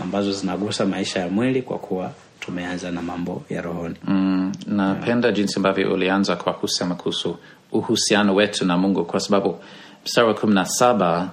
ambazo 0.02 0.32
zinagusa 0.32 0.86
maisha 0.86 1.20
ya 1.20 1.28
mwili 1.28 1.62
kwa 1.62 1.78
kuwa 1.78 2.10
tumeanza 2.40 2.90
na 2.90 3.02
mambo 3.02 3.42
ya 3.50 3.62
rohoni. 3.62 3.94
Mm, 4.04 4.52
napenda 4.66 5.32
jinsi 5.32 5.56
ambavyo 5.56 5.92
ulianza 5.94 6.36
kwa 6.36 6.52
kusema 6.52 6.94
kuhusu 6.94 7.36
uhusiano 7.72 8.34
wetu 8.34 8.64
na 8.66 8.76
Mungu, 8.78 9.04
kwa 9.04 9.20
sababu 9.20 9.56
mstari 10.04 10.26
wa 10.28 10.34
kumi 10.34 10.54
na 10.54 10.64
saba 10.64 11.30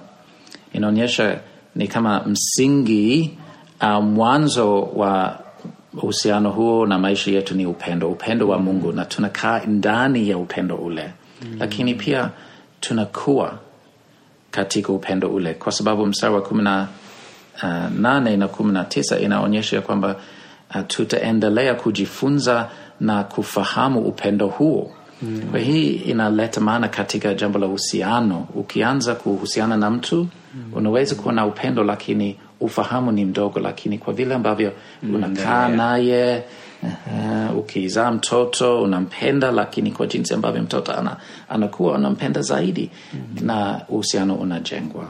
inaonyesha 0.72 1.40
ni 1.76 1.88
kama 1.88 2.20
msingi 2.26 3.38
uh, 3.82 4.04
mwanzo 4.04 4.82
wa 4.82 5.38
uhusiano 5.94 6.50
huo 6.50 6.86
na 6.86 6.98
maisha 6.98 7.30
yetu 7.30 7.54
ni 7.54 7.66
upendo, 7.66 8.10
upendo 8.10 8.48
wa 8.48 8.58
Mungu, 8.58 8.92
na 8.92 9.04
tunakaa 9.04 9.60
ndani 9.66 10.28
ya 10.28 10.38
upendo 10.38 10.76
ule 10.76 11.12
mm. 11.42 11.56
Lakini 11.58 11.94
pia 11.94 12.30
tunakuwa 12.80 13.58
katika 14.50 14.92
upendo 14.92 15.28
ule, 15.28 15.54
kwa 15.54 15.72
sababu 15.72 16.06
mstari 16.06 16.34
wa 16.34 16.42
kumi 16.42 16.62
na 16.62 16.88
uh, 17.62 17.90
nane 18.00 18.36
na 18.36 18.48
kumi 18.48 18.72
na 18.72 18.84
tisa 18.84 19.18
inaonyesha 19.18 19.76
ya 19.76 19.82
kwamba 19.82 20.16
uh, 20.74 20.80
tutaendelea 20.86 21.74
kujifunza 21.74 22.68
na 23.00 23.24
kufahamu 23.24 24.00
upendo 24.00 24.46
huo 24.46 24.90
mm. 25.22 25.40
Kwa 25.50 25.60
hii 25.60 25.88
inaleta 25.90 26.60
maana 26.60 26.88
katika 26.88 27.34
jambo 27.34 27.58
la 27.58 27.66
uhusiano. 27.66 28.46
Ukianza 28.54 29.14
kuhusiana 29.14 29.76
na 29.76 29.90
mtu 29.90 30.16
mm. 30.54 30.72
unaweza 30.72 31.14
kuwa 31.14 31.34
na 31.34 31.46
upendo, 31.46 31.84
lakini 31.84 32.36
ufahamu 32.60 33.12
ni 33.12 33.24
mdogo, 33.24 33.60
lakini 33.60 33.98
kwa 33.98 34.12
vile 34.14 34.34
ambavyo 34.34 34.72
unakaa 35.14 35.68
naye 35.68 36.44
uh, 36.82 37.58
ukizaa 37.58 38.10
mtoto 38.10 38.82
unampenda, 38.82 39.50
lakini 39.52 39.90
kwa 39.92 40.06
jinsi 40.06 40.34
ambavyo 40.34 40.62
mtoto 40.62 40.92
ana, 40.92 41.16
anakuwa 41.48 41.92
unampenda 41.94 42.42
zaidi 42.42 42.90
mm. 43.14 43.46
na 43.46 43.80
uhusiano 43.88 44.34
unajengwa 44.34 45.04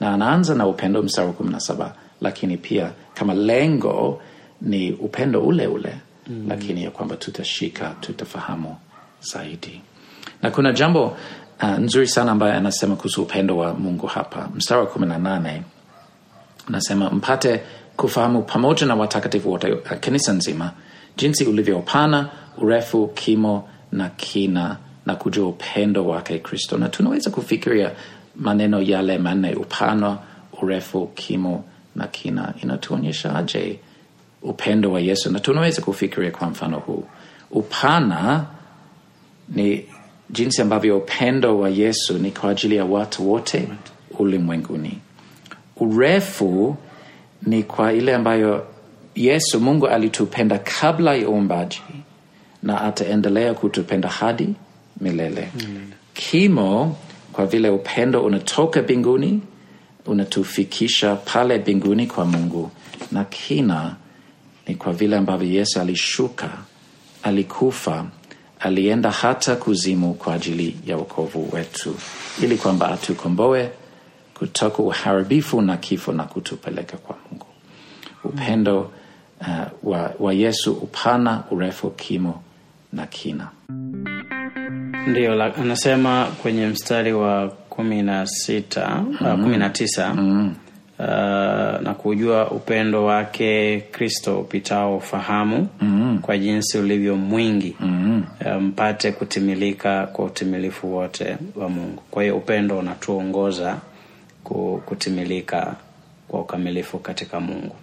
na 0.00 0.14
anaanza 0.14 0.54
na 0.54 0.66
upendo 0.66 1.02
mstari 1.02 1.26
wa 1.28 1.32
kumi 1.34 1.50
na 1.50 1.60
saba 1.60 1.94
lakini 2.20 2.56
pia 2.56 2.92
kama 3.14 3.34
lengo 3.34 4.20
ni 4.62 4.92
upendo 4.92 5.42
ule 5.42 5.66
ule 5.66 5.94
mm. 6.26 6.44
lakini 6.48 6.84
ya 6.84 6.90
kwamba 6.90 7.16
tutashika 7.16 7.94
tutafahamu 8.00 8.76
zaidi. 9.20 9.80
Na 10.42 10.50
kuna 10.50 10.72
jambo 10.72 11.16
uh, 11.62 11.68
nzuri 11.78 12.08
sana 12.08 12.32
ambayo 12.32 12.54
anasema 12.54 12.96
kuhusu 12.96 13.22
upendo 13.22 13.56
wa 13.56 13.74
mungu 13.74 14.06
hapa. 14.06 14.48
Mstari 14.54 14.80
wa 14.80 14.86
kumi 14.86 15.06
na 15.06 15.18
nane 15.18 15.62
anasema 16.68 17.10
mpate 17.10 17.60
kufahamu 17.96 18.42
pamoja 18.42 18.86
na 18.86 18.94
watakatifu 18.94 19.50
wote 19.50 19.72
uh, 19.72 19.80
kanisa 20.00 20.32
nzima 20.32 20.72
jinsi 21.16 21.44
ulivyopana 21.44 22.28
urefu 22.58 23.08
kimo 23.08 23.68
na 23.92 24.08
kina 24.08 24.76
na 25.06 25.14
kujua 25.16 25.48
upendo 25.48 26.06
wake 26.06 26.38
kristo. 26.38 26.78
Na 26.78 26.88
tunaweza 26.88 27.30
kufikiria 27.30 27.90
maneno 28.38 28.82
yale 28.82 29.18
manne 29.18 29.54
upana 29.54 30.18
urefu 30.62 31.06
kimo 31.06 31.64
na 31.96 32.06
kina 32.06 32.54
inatuonyeshaje 32.62 33.78
upendo 34.42 34.92
wa 34.92 35.00
yesu. 35.00 35.32
Na 35.32 35.40
tunaweza 35.40 35.82
kufikiria 35.82 36.30
kwa 36.30 36.48
mfano 36.50 36.78
huu. 36.78 37.04
Upana 37.50 38.44
ni 39.48 39.84
jinsi 40.30 40.62
ambavyo 40.62 40.98
upendo 40.98 41.58
wa 41.58 41.68
yesu 41.70 42.18
ni 42.18 42.30
kwa 42.30 42.50
ajili 42.50 42.76
ya 42.76 42.84
watu 42.84 43.30
wote 43.30 43.68
ulimwenguni. 44.18 44.98
Urefu 45.76 46.76
ni 47.42 47.62
kwa 47.62 47.92
ile 47.92 48.14
ambayo 48.14 48.66
yesu 49.14 49.60
mungu 49.60 49.86
alitupenda 49.88 50.58
kabla 50.58 51.14
ya 51.14 51.28
uumbaji 51.28 51.82
na 52.62 52.80
ataendelea 52.80 53.54
kutupenda 53.54 54.08
hadi 54.08 54.54
milele. 55.00 55.48
Mm. 55.54 55.90
kimo 56.14 56.96
kwa 57.38 57.46
vile 57.46 57.70
upendo 57.70 58.24
unatoka 58.24 58.82
mbinguni 58.82 59.40
unatufikisha 60.06 61.16
pale 61.16 61.58
mbinguni 61.58 62.06
kwa 62.06 62.24
mungu. 62.24 62.70
Na 63.12 63.24
kina 63.24 63.96
ni 64.66 64.74
kwa 64.74 64.92
vile 64.92 65.16
ambavyo 65.16 65.48
yesu 65.48 65.80
alishuka 65.80 66.50
alikufa 67.22 68.06
alienda 68.60 69.10
hata 69.10 69.56
kuzimu 69.56 70.14
kwa 70.14 70.34
ajili 70.34 70.76
ya 70.86 70.96
wokovu 70.96 71.48
wetu 71.52 71.94
ili 72.42 72.56
kwamba 72.56 72.88
atukomboe 72.90 73.70
kutoka 74.38 74.78
uharibifu 74.82 75.62
na 75.62 75.76
kifo 75.76 76.12
na 76.12 76.24
kutupeleka 76.24 76.96
kwa 76.96 77.16
mungu. 77.30 77.46
Upendo 78.24 78.90
uh, 79.40 79.92
wa, 79.92 80.14
wa 80.18 80.32
yesu 80.34 80.72
upana 80.72 81.44
urefu 81.50 81.90
kimo 81.90 82.42
na 82.92 83.06
kina 83.06 83.48
Ndiyo, 85.10 85.34
la- 85.34 85.54
anasema 85.56 86.24
kwenye 86.42 86.66
mstari 86.66 87.12
wa 87.12 87.48
kumi 87.48 88.02
na 88.02 88.26
sita 88.26 89.04
mm 89.20 89.42
kumi 89.42 89.56
na 89.56 89.70
tisa 89.70 90.14
mm. 90.14 90.54
uh, 90.98 91.04
na 91.82 91.94
kujua 91.98 92.50
upendo 92.50 93.04
wake 93.04 93.80
Kristo 93.80 94.40
upitao 94.40 94.96
ufahamu 94.96 95.68
Mm. 95.80 96.18
kwa 96.22 96.38
jinsi 96.38 96.78
ulivyo 96.78 97.16
mwingi 97.16 97.76
Mm. 97.80 98.24
uh, 98.46 98.62
mpate 98.62 99.12
kutimilika 99.12 100.06
kwa 100.06 100.24
utimilifu 100.24 100.94
wote 100.96 101.36
wa 101.56 101.68
Mungu. 101.68 102.02
Kwa 102.10 102.22
hiyo 102.22 102.36
upendo 102.36 102.78
unatuongoza 102.78 103.76
kutimilika 104.86 105.74
kwa 106.28 106.40
ukamilifu 106.40 106.98
katika 106.98 107.40
Mungu, 107.40 107.74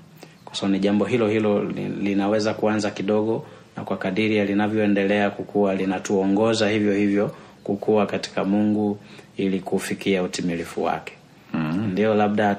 kwa 0.46 0.56
sababu 0.56 0.74
ni 0.74 0.80
jambo 0.80 1.06
hilo 1.06 1.28
hilo 1.28 1.64
linaweza 2.02 2.54
kuanza 2.54 2.92
kidogo 2.92 3.46
na 3.78 3.84
kwa 3.84 3.98
kadiri 3.98 4.46
linavyoendelea 4.46 5.30
kukua 5.30 5.76
linatuongoza 5.76 6.70
hivyo 6.70 6.94
hivyo 6.94 7.32
kukua 7.64 8.06
katika 8.06 8.44
Mungu 8.44 8.98
ili 9.38 9.60
kufikia 9.60 10.24
utimilifu 10.24 10.84
wake. 10.84 11.14
mm. 11.54 11.90
Ndio 11.92 12.14
labda 12.16 12.58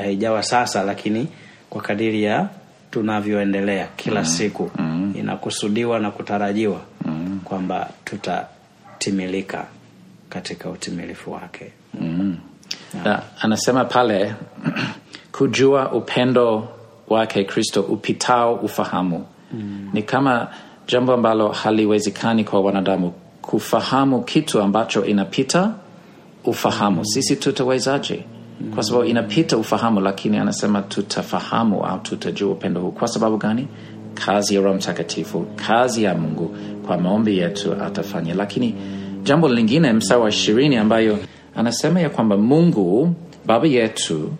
haijawa 0.00 0.42
sasa, 0.42 0.82
lakini 0.82 1.28
kwa 1.70 1.82
kadiri 1.82 2.22
ya 2.22 2.48
tunavyoendelea 2.90 3.88
kila 3.96 4.24
siku 4.24 4.70
inakusudiwa 5.14 5.98
na 6.00 6.10
kutarajiwa 6.10 6.80
kwamba 7.44 7.90
tutatimilika 8.04 9.66
katika 10.28 10.70
utimilifu 10.70 11.32
wake. 11.32 11.72
Na 13.04 13.22
anasema 13.40 13.84
pale 13.84 14.34
kujua 15.38 15.92
upendo 15.92 16.68
wake 17.08 17.44
kristo 17.44 17.80
upitao 17.82 18.54
ufahamu 18.54 19.26
mm. 19.52 19.90
ni 19.92 20.02
kama 20.02 20.48
jambo 20.86 21.12
ambalo 21.12 21.48
haliwezekani 21.48 22.44
kwa 22.44 22.60
wanadamu 22.60 23.12
kufahamu 23.42 24.22
kitu 24.22 24.60
ambacho 24.62 25.04
inapita 25.04 25.74
ufahamu. 26.44 27.04
Sisi 27.04 27.36
tutawezaje? 27.36 28.24
Kwa 28.74 28.82
sababu 28.82 29.04
inapita 29.04 29.56
ufahamu 29.56 30.00
lakini 30.00 30.36
anasema 30.36 30.82
tutafahamu 30.82 31.84
au 31.86 31.98
tutajua 31.98 32.52
upendo 32.52 32.80
huu. 32.80 32.90
Kwa 32.90 33.08
sababu 33.08 33.36
gani? 33.36 33.68
Kazi 34.14 34.54
ya 34.54 34.60
roho 34.60 34.74
mtakatifu 34.76 35.46
kazi 35.66 36.02
ya 36.02 36.14
mungu 36.14 36.56
kwa 36.86 36.98
maombi 36.98 37.38
yetu 37.38 37.72
atafanya. 37.84 38.34
Lakini 38.34 38.74
jambo 39.22 39.48
lingine 39.48 39.92
msaa 39.92 40.18
wa 40.18 40.28
ishirini 40.28 40.76
ambayo 40.76 41.18
anasema 41.56 42.00
ya 42.00 42.10
kwamba 42.10 42.36
mungu 42.36 43.14
baba 43.46 43.66
yetu 43.66 44.32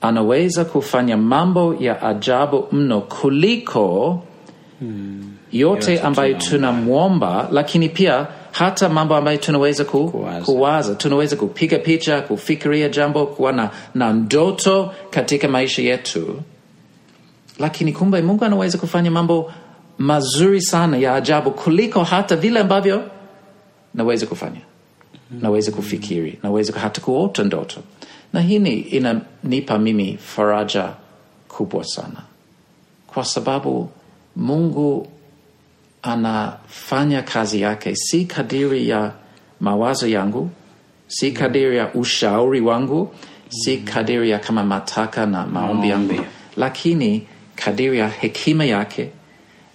anaweza 0.00 0.64
kufanya 0.64 1.16
mambo 1.16 1.74
ya 1.80 2.02
ajabu 2.02 2.64
mno 2.72 3.00
kuliko 3.00 4.20
yote 5.52 6.00
ambayo 6.00 6.34
tunamwomba 6.34 7.48
lakini 7.52 7.88
pia 7.88 8.26
hata 8.52 8.88
mambo 8.88 9.16
ambayo 9.16 9.38
tunaweza 9.38 9.84
ku, 9.84 10.10
Kuwaza. 10.10 10.44
kuwaza. 10.44 10.94
Tunaweza 10.94 11.36
kupiga 11.36 11.78
picha 11.78 12.20
kufikiria 12.20 12.88
jambo 12.88 13.26
kuwa 13.26 13.52
na, 13.52 13.70
na 13.94 14.12
ndoto 14.12 14.94
katika 15.10 15.48
maisha 15.48 15.82
yetu. 15.82 16.42
Lakini 17.58 17.92
kumbe 17.92 18.22
mungu 18.22 18.44
anaweza 18.44 18.78
kufanya 18.78 19.10
mambo 19.10 19.52
mazuri 19.98 20.62
sana 20.62 20.96
ya 20.96 21.14
ajabu 21.14 21.50
kuliko 21.50 22.04
hata 22.04 22.36
vile 22.36 22.60
ambavyo 22.60 23.02
naweza 23.94 24.26
kufanya. 24.26 24.60
Naweza 25.30 25.72
kufikiri. 25.72 26.38
Naweza 26.42 26.80
hata 26.80 27.00
kuota 27.00 27.44
ndoto. 27.44 27.80
Na 28.32 28.40
hii 28.40 28.56
inanipa 28.80 29.78
mimi 29.78 30.16
faraja 30.16 30.88
kubwa 31.48 31.84
sana. 31.84 32.22
Kwa 33.06 33.24
sababu 33.24 33.90
mungu 34.38 35.08
anafanya 36.02 37.22
kazi 37.22 37.60
yake. 37.60 37.96
Si 37.96 38.24
kadiri 38.24 38.88
ya 38.88 39.12
mawazo 39.60 40.06
yangu 40.08 40.50
si 41.08 41.32
kadiri 41.32 41.76
ya 41.76 41.94
ushauri 41.94 42.60
wangu 42.60 43.14
si 43.48 43.76
kadiri 43.78 44.30
ya 44.30 44.38
kama 44.38 44.64
mataka 44.64 45.26
na 45.26 45.46
maombi 45.46 45.88
yangu. 45.88 46.24
Lakini 46.56 47.26
kadiri 47.56 47.98
ya 47.98 48.08
hekima 48.08 48.64
yake 48.64 49.10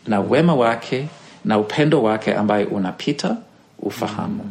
na 0.08 0.20
wema 0.20 0.56
wake 0.56 1.08
na 1.46 1.60
upendo 1.60 2.04
wake 2.04 2.34
ambaye 2.34 2.66
unapita 2.66 3.38
ufahamu. 3.80 4.44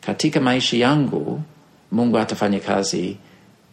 Katika 0.00 0.40
maisha 0.40 0.76
yangu 0.76 1.42
mungu 1.92 2.18
atafanya 2.18 2.60
kazi. 2.60 3.16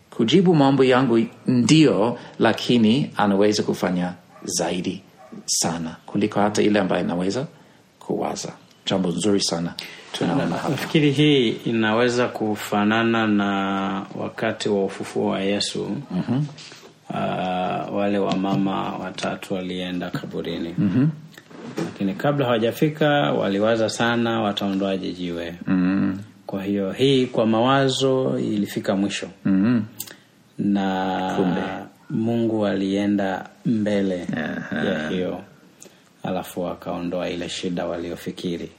Kujibu 0.09 0.55
mambo 0.55 0.83
yangu 0.83 1.19
ndio 1.47 2.17
lakini 2.39 3.11
anaweza 3.17 3.63
kufanya 3.63 4.13
zaidi 4.43 5.01
sana 5.45 5.95
kuliko 6.05 6.39
hata 6.39 6.61
ile 6.61 6.79
ambayo 6.79 7.03
inaweza 7.03 7.47
kuwaza 7.99 8.51
jambo 8.85 9.09
nzuri 9.09 9.41
sana 9.41 9.73
tunaona 10.11 10.45
nafikiri 10.45 11.11
hii 11.11 11.49
inaweza 11.49 12.27
kufanana 12.27 13.27
na 13.27 13.51
wakati 14.15 14.69
wa 14.69 14.85
ufufuo 14.85 15.27
wa 15.29 15.39
yesu 15.41 15.97
mm-hmm. 16.11 16.45
uh, 17.09 17.95
wale 17.95 18.17
wamama 18.19 18.95
watatu 18.97 19.53
walienda 19.53 20.09
kaburini 20.09 20.75
mm-hmm. 20.77 21.09
lakini 21.85 22.13
kabla 22.13 22.45
hawajafika 22.45 23.07
waliwaza 23.31 23.89
sana 23.89 24.41
wataondoaje 24.41 25.11
jiwe 25.11 25.55
mm-hmm. 25.67 26.19
kwa 26.45 26.63
hiyo 26.63 26.91
hii 26.91 27.25
kwa 27.25 27.45
mawazo 27.45 28.39
ilifika 28.39 28.95
mwisho 28.95 29.27
mm-hmm. 29.45 29.83
na 30.57 31.33
Kumbe. 31.35 31.61
Mungu 32.11 32.65
alienda 32.65 33.49
mbele 33.65 34.27
ya 34.85 35.09
hiyo 35.09 35.41
alafu 36.23 36.67
akaondoa 36.67 37.29
ile 37.29 37.49
shida 37.49 37.85
waliofikiri 37.85 38.69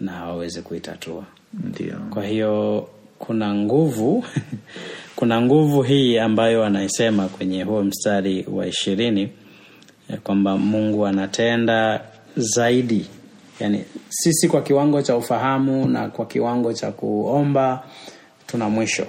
na 0.00 0.12
hawawezi 0.12 0.62
kuitatua. 0.62 1.24
Ndio. 1.54 1.94
Kwa 2.10 2.24
hiyo 2.24 2.88
kuna 3.18 3.54
nguvu 3.54 4.24
kuna 5.16 5.40
nguvu 5.42 5.82
hii 5.82 6.18
ambayo 6.18 6.64
anaisema 6.64 7.28
kwenye 7.28 7.62
huo 7.62 7.82
mstari 7.84 8.46
wa 8.52 8.66
ishirini 8.66 9.28
kwamba 10.24 10.56
mungu 10.58 11.06
anatenda 11.06 12.00
zaidi. 12.36 13.06
Yani 13.60 13.84
sisi 14.08 14.48
kwa 14.48 14.62
kiwango 14.62 15.02
cha 15.02 15.16
ufahamu 15.16 15.88
na 15.88 16.08
kwa 16.08 16.26
kiwango 16.26 16.72
cha 16.72 16.90
kuomba 16.92 17.82
tuna 18.46 18.68
mwisho. 18.68 19.06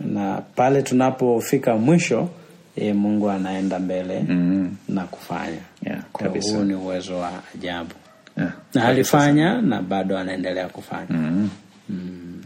Na 0.00 0.42
pale 0.56 0.82
tunapofika 0.82 1.76
mwisho 1.76 2.28
e, 2.76 2.92
mungu 2.92 3.30
anaenda 3.30 3.78
mbele 3.78 4.24
mm. 4.28 4.76
na 4.88 5.04
kufanya 5.04 5.58
Yeah, 5.86 6.02
kwa 6.12 6.28
huu 6.28 6.64
ni 6.64 6.74
uwezo 6.74 7.18
wa 7.18 7.32
ajabu 7.54 7.90
yeah. 8.38 8.52
na 8.74 8.84
alifanya 8.84 9.62
na 9.62 9.82
bado 9.82 10.18
anaendelea 10.18 10.68
kufanya 10.68 11.06
mm. 11.10 11.50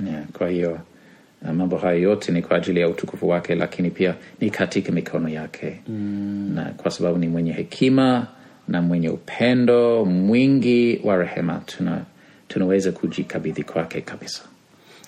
Yeah, 0.07 0.25
kwa 0.39 0.49
hiyo 0.49 0.79
uh, 1.43 1.51
mambo 1.51 1.77
hayo 1.77 1.99
yote 1.99 2.33
ni 2.33 2.43
kwa 2.43 2.57
ajili 2.57 2.81
ya 2.81 2.89
utukufu 2.89 3.29
wake 3.29 3.55
lakini 3.55 3.91
pia 3.91 4.15
ni 4.41 4.51
katika 4.51 4.93
mikono 4.93 5.29
yake 5.29 5.81
mm. 5.89 6.53
na 6.55 6.65
kwa 6.65 6.91
sababu 6.91 7.19
ni 7.19 7.29
mwenye 7.29 7.53
hekima 7.53 8.27
na 8.69 8.83
mwenye 8.83 9.09
upendo 9.09 10.05
mwingi 10.05 11.01
wa 11.05 11.17
rehema 11.17 11.63
tuna, 11.67 12.01
tunaweza 12.49 12.93
kujikabidhi 12.93 13.63
kwake 13.63 14.01
kabisa 14.01 14.43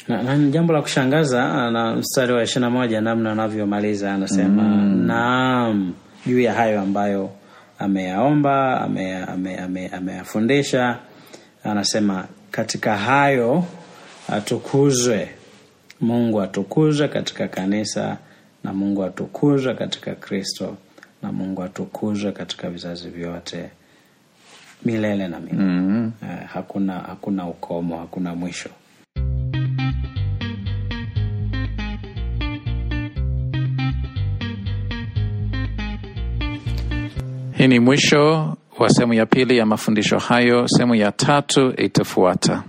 na, 0.08 0.22
na 0.22 0.38
jambo 0.50 0.72
la 0.72 0.82
kushangaza 0.82 1.70
na 1.70 1.96
mstari 1.96 2.32
wa 2.32 2.42
ishirina 2.42 2.70
moja 2.70 3.00
namna 3.00 3.32
anavyomaliza 3.32 4.14
anasema 4.14 4.62
mm. 4.62 5.06
naam 5.06 5.94
juu 6.26 6.40
ya 6.40 6.54
hayo 6.54 6.80
ambayo 6.80 7.30
ameyaomba 7.78 8.80
ameyafundisha 8.80 10.78
ame, 10.82 10.96
ame, 10.96 10.96
ame 11.64 11.70
anasema 11.70 12.24
katika 12.50 12.96
hayo 12.96 13.64
atukuzwe 14.28 15.28
mungu 16.00 16.42
atukuzwe 16.42 17.08
katika 17.08 17.48
kanisa 17.48 18.16
na 18.64 18.72
mungu 18.72 19.04
atukuzwe 19.04 19.74
katika 19.74 20.14
kristo 20.14 20.76
na 21.22 21.32
mungu 21.32 21.62
atukuzwe 21.62 22.32
katika 22.32 22.70
vizazi 22.70 23.08
vyote 23.08 23.70
milele 24.84 25.28
na 25.28 25.40
milele 25.40 25.62
mm. 25.62 26.12
eh, 26.22 26.46
hakuna 26.52 26.92
hakuna 26.92 27.46
ukomo 27.48 27.98
hakuna 27.98 28.34
mwisho 28.34 28.70
hii 37.56 37.66
ni 37.68 37.80
mwisho 37.80 38.56
wa 38.78 38.88
sehemu 38.88 39.14
ya 39.14 39.26
pili 39.26 39.58
ya 39.58 39.66
mafundisho 39.66 40.18
hayo. 40.18 40.68
Sehemu 40.68 40.94
ya 40.94 41.12
tatu 41.12 41.72
itafuata 41.76 42.64